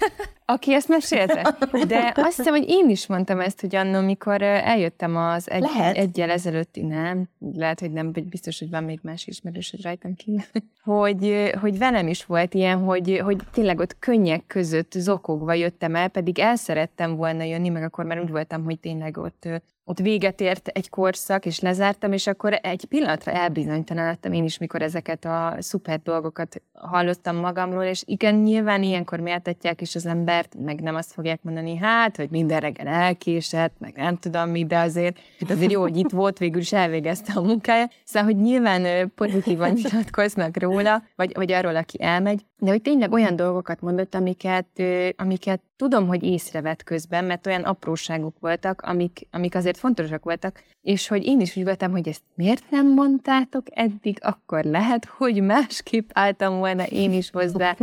[0.44, 1.56] aki ezt mesélte?
[1.86, 5.96] De azt hiszem, hogy én is mondtam ezt, hogy annól, mikor eljöttem az egy, Lehet.
[5.96, 10.14] egyel ezelőtti, nem, lehet, hogy nem, vagy biztos, hogy van még más ismerős, hogy rajtam
[10.14, 10.42] kívül,
[10.84, 16.08] hogy, hogy velem is volt ilyen, hogy, hogy tényleg ott könnyek között zokogva jöttem el,
[16.08, 19.48] pedig el szerettem volna jönni, meg akkor már úgy voltam, hogy tényleg ott
[19.88, 24.82] ott véget ért egy korszak, és lezártam, és akkor egy pillanatra elbizonytalanodtam én is, mikor
[24.82, 30.80] ezeket a szuper dolgokat hallottam magamról, és igen, nyilván ilyenkor méltatják is az embert, meg
[30.80, 35.18] nem azt fogják mondani, hát, hogy minden reggel elkésett, meg nem tudom mi, de azért,
[35.40, 37.88] hát azért jó, hogy itt volt, végül is elvégezte a munkája.
[38.04, 43.36] Szóval, hogy nyilván pozitívan nyilatkoznak róla, vagy, vagy arról, aki elmegy, de hogy tényleg olyan
[43.36, 44.82] dolgokat mondott, amiket,
[45.16, 51.08] amiket tudom, hogy észrevett közben, mert olyan apróságok voltak, amik, amik azért fontosak voltak, és
[51.08, 56.10] hogy én is úgy voltam, hogy ezt miért nem mondtátok eddig, akkor lehet, hogy másképp
[56.12, 57.76] álltam volna én is hozzá,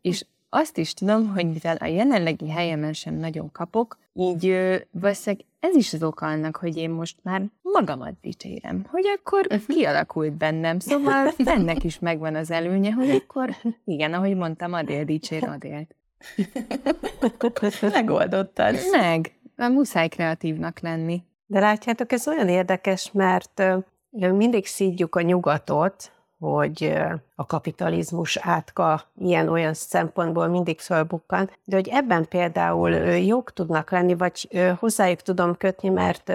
[0.00, 4.56] és azt is tudom, hogy mivel a jelenlegi helyemen sem nagyon kapok, így
[4.90, 10.32] valószínűleg ez is az oka annak, hogy én most már magamat dicsérem, hogy akkor kialakult
[10.32, 13.50] bennem, szóval ennek is megvan az előnye, hogy akkor
[13.84, 15.97] igen, ahogy mondtam, Adél dicsér Adélt.
[17.92, 18.74] Megoldottad.
[18.90, 21.22] Meg, muszáj kreatívnak lenni.
[21.46, 23.62] De látjátok, ez olyan érdekes, mert
[24.10, 26.94] mindig szídjuk a nyugatot, hogy
[27.34, 34.48] a kapitalizmus átka ilyen-olyan szempontból mindig fölbukkan, de hogy ebben például jók tudnak lenni, vagy
[34.78, 36.32] hozzájuk tudom kötni, mert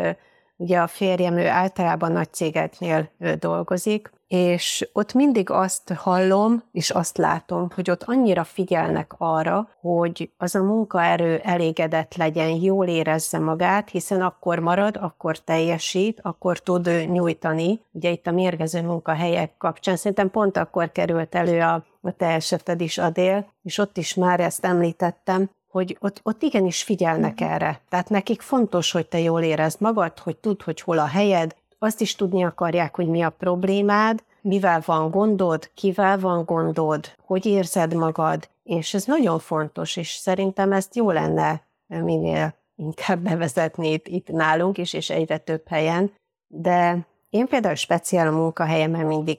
[0.56, 7.18] ugye a férjem ő általában nagy cégeknél dolgozik, és ott mindig azt hallom, és azt
[7.18, 13.90] látom, hogy ott annyira figyelnek arra, hogy az a munkaerő elégedett legyen, jól érezze magát,
[13.90, 17.80] hiszen akkor marad, akkor teljesít, akkor tud nyújtani.
[17.92, 22.82] Ugye itt a mérgező munkahelyek kapcsán szerintem pont akkor került elő a, a te eseted
[22.82, 27.48] is, Adél, és ott is már ezt említettem, hogy ott, ott igenis figyelnek mm.
[27.48, 27.82] erre.
[27.90, 32.02] Tehát nekik fontos, hogy te jól érezd magad, hogy tudd, hogy hol a helyed, azt
[32.02, 37.94] is tudni akarják, hogy mi a problémád, mivel van gondod, kivel van gondod, hogy érzed
[37.94, 44.28] magad, és ez nagyon fontos, és szerintem ezt jó lenne minél inkább bevezetni itt, itt
[44.28, 46.12] nálunk is, és egyre több helyen,
[46.48, 46.98] de
[47.30, 49.38] én például speciál a munkahelyemen mindig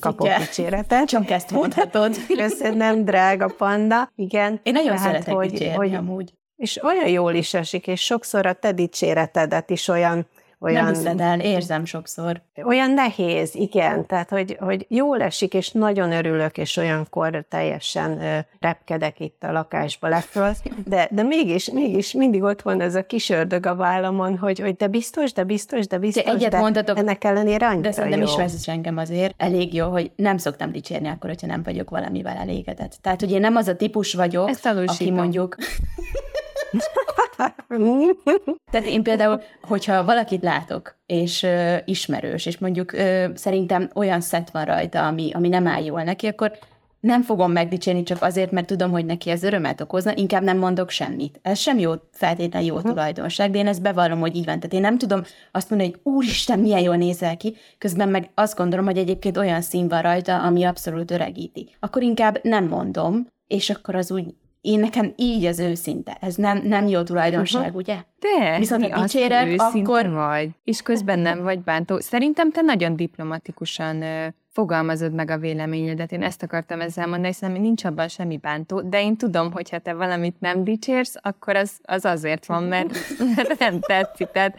[0.00, 1.08] kapok dicséretet.
[1.08, 2.16] Csak ezt mondhatod.
[2.26, 4.10] Köszönöm, drága panda.
[4.14, 4.60] Igen.
[4.62, 6.32] Én nagyon Tehát, szeretek hogy, hogy, amúgy.
[6.56, 10.26] És olyan jól is esik, és sokszor a te dicséretedet is olyan
[10.60, 10.84] olyan...
[10.84, 12.40] Nem hiszed el, érzem sokszor.
[12.64, 19.20] Olyan nehéz, igen, tehát hogy, hogy jól esik, és nagyon örülök, és olyankor teljesen repkedek
[19.20, 20.52] itt a lakásba leföl,
[20.86, 24.76] de, de mégis, mégis mindig ott van ez a kis ördög a vállamon, hogy, hogy
[24.76, 28.22] de biztos, de biztos, de biztos, de, egyet de mondhatok, ennek ellenére annyira De szerintem
[28.22, 29.34] is vezet engem azért.
[29.36, 32.98] Elég jó, hogy nem szoktam dicsérni akkor, hogyha nem vagyok valamivel elégedett.
[33.02, 34.50] Tehát, hogy én nem az a típus vagyok,
[34.86, 35.56] aki mondjuk
[38.70, 44.50] Tehát én például, hogyha valakit látok, és ö, ismerős, és mondjuk ö, szerintem olyan szett
[44.50, 46.58] van rajta, ami, ami nem áll jól neki, akkor
[47.00, 50.90] nem fogom megdicsérni csak azért, mert tudom, hogy neki ez örömet okozna, inkább nem mondok
[50.90, 51.38] semmit.
[51.42, 52.90] Ez sem jó, feltétlenül jó uh-huh.
[52.90, 54.60] tulajdonság, de én ezt bevallom, hogy így van.
[54.60, 58.56] Tehát én nem tudom azt mondani, hogy úristen, milyen jól nézel ki, közben meg azt
[58.56, 61.74] gondolom, hogy egyébként olyan szín van rajta, ami abszolút öregíti.
[61.80, 66.16] Akkor inkább nem mondom, és akkor az úgy én nekem így az őszinte.
[66.20, 67.76] Ez nem, nem jó tulajdonság, uh-huh.
[67.76, 67.96] ugye?
[68.18, 70.10] De, Viszont ha dicsérek, akkor...
[70.10, 72.00] vagy, és közben nem vagy bántó.
[72.00, 76.12] Szerintem te nagyon diplomatikusan ö, fogalmazod meg a véleményedet.
[76.12, 79.78] Én ezt akartam ezzel mondani, hiszen nincs abban semmi bántó, de én tudom, hogy ha
[79.78, 82.98] te valamit nem dicsérsz, akkor az, az azért van, mert,
[83.36, 84.28] mert nem tetszik.
[84.28, 84.56] Tehát,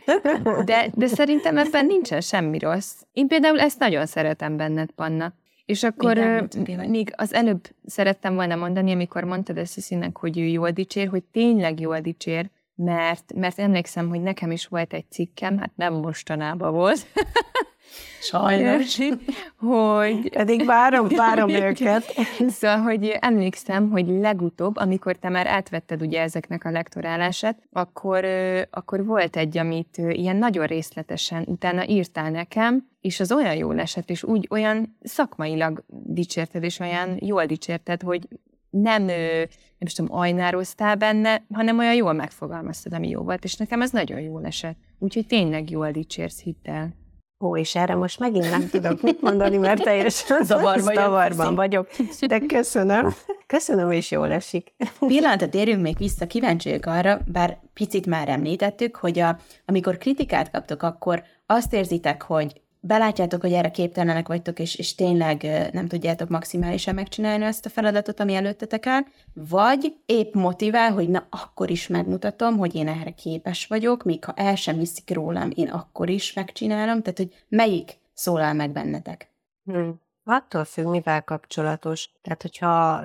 [0.66, 3.02] de, de szerintem ebben nincsen semmi rossz.
[3.12, 5.34] Én például ezt nagyon szeretem benned, Panna.
[5.72, 6.18] És akkor
[6.66, 11.08] még, még az előbb szerettem volna mondani, amikor mondtad ezt Sziszinek, hogy ő jól dicsér,
[11.08, 12.50] hogy tényleg jól dicsér,
[12.84, 17.06] mert, mert emlékszem, hogy nekem is volt egy cikkem, hát nem mostanában volt,
[18.22, 18.98] Sajnos.
[19.58, 20.30] hogy...
[20.30, 22.04] Pedig várom, várom őket.
[22.48, 28.26] Szóval, hogy emlékszem, hogy legutóbb, amikor te már átvetted ugye ezeknek a lektorálását, akkor,
[28.70, 34.10] akkor volt egy, amit ilyen nagyon részletesen utána írtál nekem, és az olyan jól esett,
[34.10, 38.28] és úgy olyan szakmailag dicsérted, és olyan jól dicsérted, hogy
[38.72, 39.48] nem, nem
[39.80, 44.20] is tudom, ajnároztál benne, hanem olyan jól megfogalmaztad, ami jó volt, és nekem ez nagyon
[44.20, 44.78] jól esett.
[45.00, 47.00] Úgyhogy tényleg jól dicsérsz, hittel.
[47.44, 51.90] Ó, és erre most megint nem tudok mit mondani, mert teljesen zavarban, zavarban vagyok.
[52.28, 53.14] De köszönöm.
[53.48, 54.74] Köszönöm, és jól esik.
[55.08, 60.52] Pillanatot érünk még vissza, kíváncsi vagyok arra, bár picit már említettük, hogy a, amikor kritikát
[60.52, 66.30] kaptok, akkor azt érzitek, hogy belátjátok, hogy erre képtelenek vagytok, és, és tényleg nem tudjátok
[66.30, 69.02] maximálisan megcsinálni azt a feladatot, ami előttetek áll,
[69.34, 74.34] vagy épp motivál, hogy na, akkor is megmutatom, hogy én erre képes vagyok, még ha
[74.36, 79.30] el sem hiszik rólam, én akkor is megcsinálom, tehát hogy melyik szólal meg bennetek?
[79.66, 80.00] Hmm.
[80.24, 82.10] Attól függ, mivel kapcsolatos.
[82.22, 83.04] Tehát, hogyha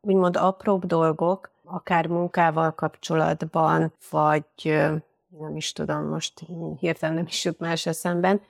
[0.00, 4.44] úgymond apróbb dolgok, akár munkával kapcsolatban, vagy
[5.38, 6.44] nem is tudom, most
[6.78, 8.40] hirtelen nem is jut más eszemben,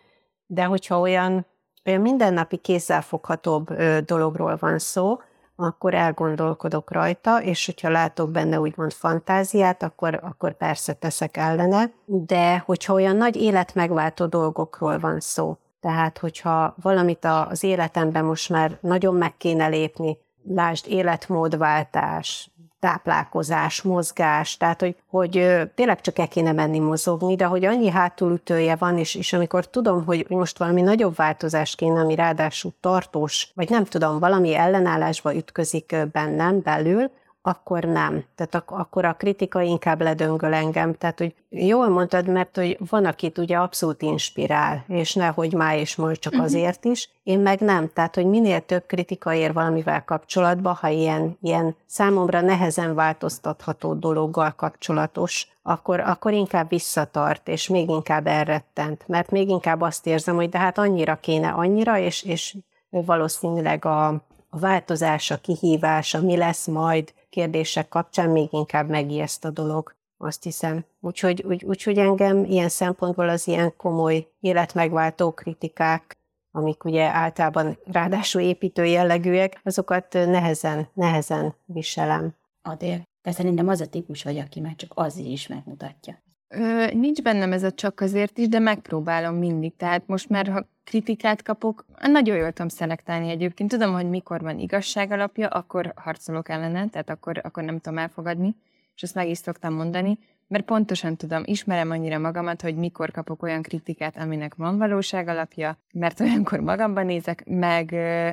[0.51, 1.47] de hogyha olyan,
[1.85, 3.73] olyan mindennapi kézzelfoghatóbb
[4.05, 5.19] dologról van szó,
[5.57, 12.59] akkor elgondolkodok rajta, és hogyha látok benne úgymond fantáziát, akkor, akkor persze teszek ellene, de
[12.59, 19.15] hogyha olyan nagy életmegváltó dolgokról van szó, tehát hogyha valamit az életemben most már nagyon
[19.15, 25.31] meg kéne lépni, lásd életmódváltás, táplálkozás, mozgás, tehát hogy, hogy
[25.75, 30.05] tényleg csak el kéne menni mozogni, de hogy annyi hátulütője van, és, és amikor tudom,
[30.05, 35.97] hogy most valami nagyobb változás kéne, ami ráadásul tartós, vagy nem tudom, valami ellenállásba ütközik
[36.13, 37.11] bennem belül,
[37.49, 38.25] akkor nem.
[38.35, 40.95] Tehát ak- akkor a kritika inkább ledöngöl engem.
[40.95, 45.97] Tehát, hogy jól mondtad, mert hogy van, akit ugye abszolút inspirál, és nehogy már és
[45.97, 46.43] majd csak mhm.
[46.43, 47.91] azért is, én meg nem.
[47.93, 54.53] Tehát, hogy minél több kritika ér valamivel kapcsolatban, ha ilyen, ilyen számomra nehezen változtatható dologgal
[54.57, 60.49] kapcsolatos, akkor, akkor inkább visszatart, és még inkább elrettent, mert még inkább azt érzem, hogy
[60.49, 62.57] de hát annyira kéne, annyira, és, és
[62.91, 69.51] valószínűleg a, a változás, a kihívása, mi lesz majd, kérdések kapcsán még inkább megijeszt a
[69.51, 70.85] dolog, azt hiszem.
[71.01, 76.17] Úgyhogy, úgy, úgyhogy engem ilyen szempontból az ilyen komoly életmegváltó kritikák,
[76.51, 82.35] amik ugye általában ráadásul építő jellegűek, azokat nehezen, nehezen viselem.
[82.63, 86.23] Adél, te szerintem az a típus vagy, aki már csak az is megmutatja.
[86.49, 89.77] Ö, nincs bennem ez a csak azért is, de megpróbálom mindig.
[89.77, 93.71] Tehát most már, ha kritikát kapok, nagyon jól tudom szelektálni egyébként.
[93.71, 98.57] Tudom, hogy mikor van igazság alapja, akkor harcolok ellene, tehát akkor, akkor nem tudom elfogadni,
[98.95, 103.43] és azt meg is szoktam mondani, mert pontosan tudom, ismerem annyira magamat, hogy mikor kapok
[103.43, 107.91] olyan kritikát, aminek van valóság alapja, mert olyankor magamban nézek, meg,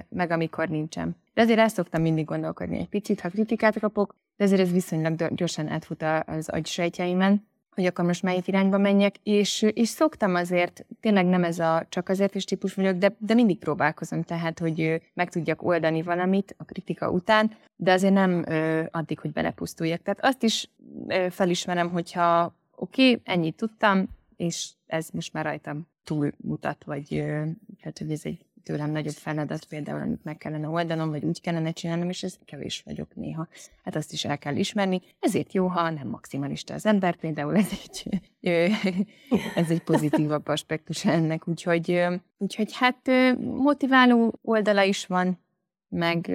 [0.10, 1.16] meg amikor nincsen.
[1.34, 5.34] De azért ezt szoktam mindig gondolkodni egy picit, ha kritikát kapok, de azért ez viszonylag
[5.34, 11.26] gyorsan átfut az agysejtjeimen, hogy akkor most melyik irányba menjek, és, és szoktam azért, tényleg
[11.26, 15.30] nem ez a csak azért is típus vagyok, de, de mindig próbálkozom, tehát, hogy meg
[15.30, 20.02] tudjak oldani valamit a kritika után, de azért nem ö, addig, hogy belepusztuljak.
[20.02, 20.70] Tehát azt is
[21.08, 27.44] ö, felismerem, hogyha oké, okay, ennyit tudtam, és ez most már rajtam túlmutat, vagy ö,
[27.82, 31.72] hát, hogy ez egy tőlem nagyobb feladat, például amit meg kellene oldanom, vagy úgy kellene
[31.72, 33.48] csinálnom, és ez kevés vagyok néha.
[33.84, 35.02] Hát azt is el kell ismerni.
[35.20, 38.22] Ezért jó, ha nem maximalista az ember, például ez egy,
[39.56, 41.48] ez egy pozitívabb aspektus ennek.
[41.48, 42.06] Úgyhogy,
[42.38, 45.40] úgyhogy hát motiváló oldala is van,
[45.88, 46.28] meg,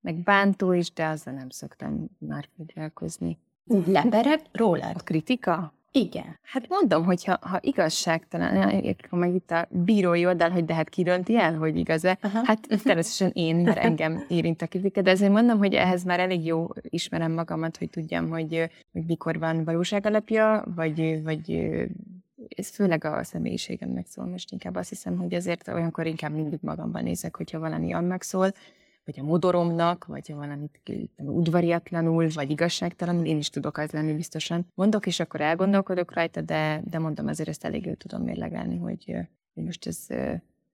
[0.00, 3.38] meg bántó is, de azzal nem szoktam már foglalkozni.
[3.86, 4.96] Lepereg rólad?
[4.96, 5.72] A kritika?
[5.96, 6.38] Igen.
[6.42, 10.88] Hát mondom, hogy ha, ha igazságtalan, akkor meg itt a bírói oldal, hogy de hát
[10.88, 12.18] kirönti el, hogy igaz-e.
[12.20, 12.40] Aha.
[12.44, 16.44] Hát természetesen én, mert engem érint a kritika, de ezért mondom, hogy ehhez már elég
[16.44, 21.70] jó ismerem magamat, hogy tudjam, hogy, hogy mikor van valóság alapja, vagy, vagy
[22.48, 27.02] ez főleg a személyiségemnek szól, most inkább azt hiszem, hogy azért olyankor inkább mindig magamban
[27.02, 28.52] nézek, hogyha valami annak szól,
[29.04, 30.80] vagy a modoromnak, vagy valamit
[31.16, 34.66] udvariatlanul, vagy igazságtalanul, én is tudok az lenni biztosan.
[34.74, 39.04] Mondok, és akkor elgondolkodok rajta, de, de mondom, azért ezt elég jól tudom mérlegelni, hogy,
[39.54, 40.06] hogy most ez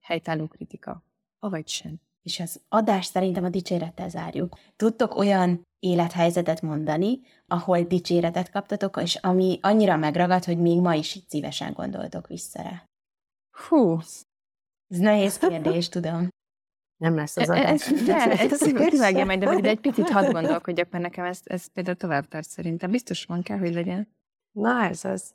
[0.00, 1.04] helytálló kritika,
[1.38, 2.00] avagy sem.
[2.22, 4.58] És az adás szerintem a dicsérettel zárjuk.
[4.76, 11.18] Tudtok olyan élethelyzetet mondani, ahol dicséretet kaptatok, és ami annyira megragad, hogy még ma is
[11.28, 12.84] szívesen gondoltok vissza rá?
[13.68, 13.98] Hú,
[14.88, 16.28] ez nehéz kérdés, tudom.
[17.01, 17.90] Nem lesz az e, e, adás.
[17.90, 21.66] Ez, de, ez tényleg majd, de, de egy picit hadd gondolkodjak, mert nekem ez, ez
[21.66, 22.90] például tovább tart szerintem.
[22.90, 24.09] Biztos van kell, hogy legyen.
[24.53, 25.34] Na, ez az.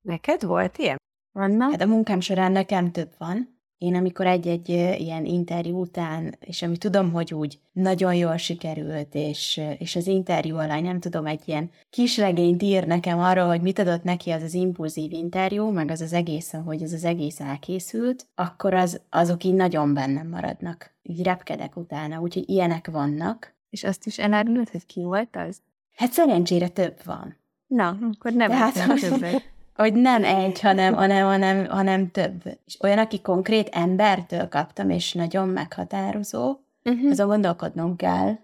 [0.00, 0.96] Neked volt ilyen?
[1.32, 1.70] Vannak?
[1.70, 3.59] Hát a munkám során nekem több van.
[3.80, 4.68] Én amikor egy-egy
[4.98, 10.56] ilyen interjú után, és ami tudom, hogy úgy nagyon jól sikerült, és, és az interjú
[10.56, 14.54] alany, nem tudom, egy ilyen kisregényt ír nekem arról, hogy mit adott neki az az
[14.54, 19.54] impulzív interjú, meg az az egész, hogy az az egész elkészült, akkor az, azok így
[19.54, 20.94] nagyon bennem maradnak.
[21.02, 23.54] Így repkedek utána, úgyhogy ilyenek vannak.
[23.70, 25.60] És azt is elárulod, hogy ki volt az?
[25.96, 27.36] Hát szerencsére több van.
[27.66, 29.42] Na, akkor nem hát, többet
[29.80, 32.42] hogy nem egy, hanem, hanem, hanem, hanem több.
[32.66, 37.10] És olyan, aki konkrét embertől kaptam, és nagyon meghatározó, uh-huh.
[37.10, 38.38] azon gondolkodnom kell.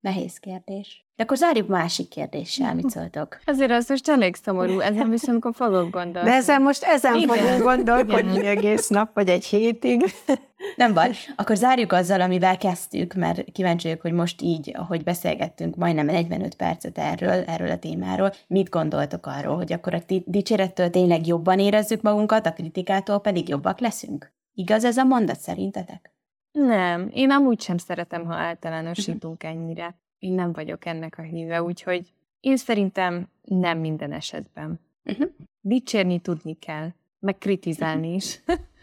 [0.00, 1.05] Nehéz kérdés.
[1.16, 3.38] De akkor zárjuk másik kérdéssel, mit szóltok?
[3.44, 6.28] Azért az most elég szomorú, ezen viszont akkor fogok gondolni.
[6.28, 7.36] De ezen most ezen Igen.
[7.36, 10.04] fogunk gondolkodni egész nap, vagy egy hétig.
[10.76, 11.10] Nem baj.
[11.36, 16.54] Akkor zárjuk azzal, amivel kezdtük, mert kíváncsi vagyok, hogy most így, ahogy beszélgettünk majdnem 45
[16.54, 22.02] percet erről, erről a témáról, mit gondoltok arról, hogy akkor a dicsérettől tényleg jobban érezzük
[22.02, 24.32] magunkat, a kritikától pedig jobbak leszünk?
[24.54, 26.14] Igaz ez a mondat szerintetek?
[26.52, 29.94] Nem, én amúgy sem szeretem, ha általánosítunk ennyire.
[30.18, 34.80] Én nem vagyok ennek a híve, úgyhogy én szerintem nem minden esetben.
[35.04, 35.28] Uh-huh.
[35.60, 36.88] Dicsérni tudni kell,
[37.18, 38.40] meg kritizálni is.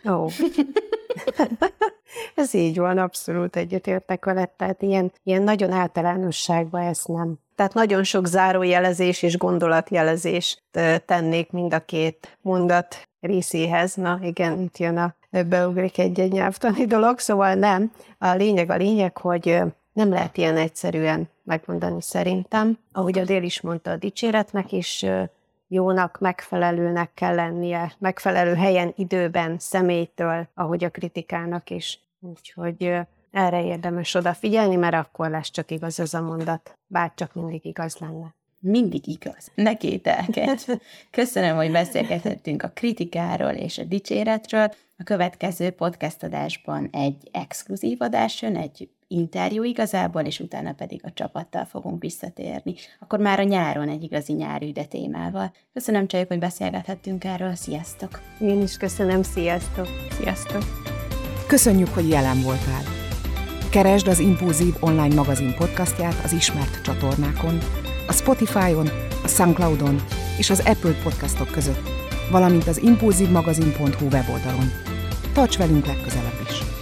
[0.09, 0.27] Ó.
[2.35, 7.35] ez így van, abszolút egyetértek veled, tehát ilyen, ilyen nagyon általánosságban ezt nem.
[7.55, 13.95] Tehát nagyon sok zárójelezés és gondolatjelezést ö, tennék mind a két mondat részéhez.
[13.95, 17.91] Na igen, itt jön a beugrik egy-egy nyelvtani dolog, szóval nem.
[18.17, 19.61] A lényeg a lényeg, hogy
[19.93, 22.77] nem lehet ilyen egyszerűen megmondani szerintem.
[22.91, 25.05] Ahogy a Dél is mondta, a dicséretnek is
[25.67, 31.99] jónak, megfelelőnek kell lennie, megfelelő helyen, időben, személytől, ahogy a kritikának is.
[32.19, 32.93] Úgyhogy
[33.31, 37.97] erre érdemes odafigyelni, mert akkor lesz csak igaz ez a mondat, bár csak mindig igaz
[37.97, 38.33] lenne.
[38.59, 39.51] Mindig igaz.
[39.55, 40.71] Ne kételkedj.
[41.11, 44.73] Köszönöm, hogy beszélgethettünk a kritikáról és a dicséretről.
[44.97, 51.13] A következő podcast adásban egy exkluzív adás jön, egy interjú igazából, és utána pedig a
[51.13, 52.75] csapattal fogunk visszatérni.
[52.99, 55.53] Akkor már a nyáron egy igazi nyárüde témával.
[55.73, 57.55] Köszönöm, Csajok, hogy beszélgethettünk erről.
[57.55, 58.21] Sziasztok!
[58.39, 59.87] Én is köszönöm, sziasztok!
[60.11, 60.63] Sziasztok!
[61.47, 62.83] Köszönjük, hogy jelen voltál.
[63.71, 67.57] Keresd az Impulzív online magazin podcastját az ismert csatornákon,
[68.07, 68.87] a Spotify-on,
[69.23, 69.95] a Soundcloud-on
[70.37, 71.89] és az Apple podcastok között,
[72.31, 74.71] valamint az impulzívmagazin.hu weboldalon.
[75.33, 76.72] Tarts velünk legközelebb is!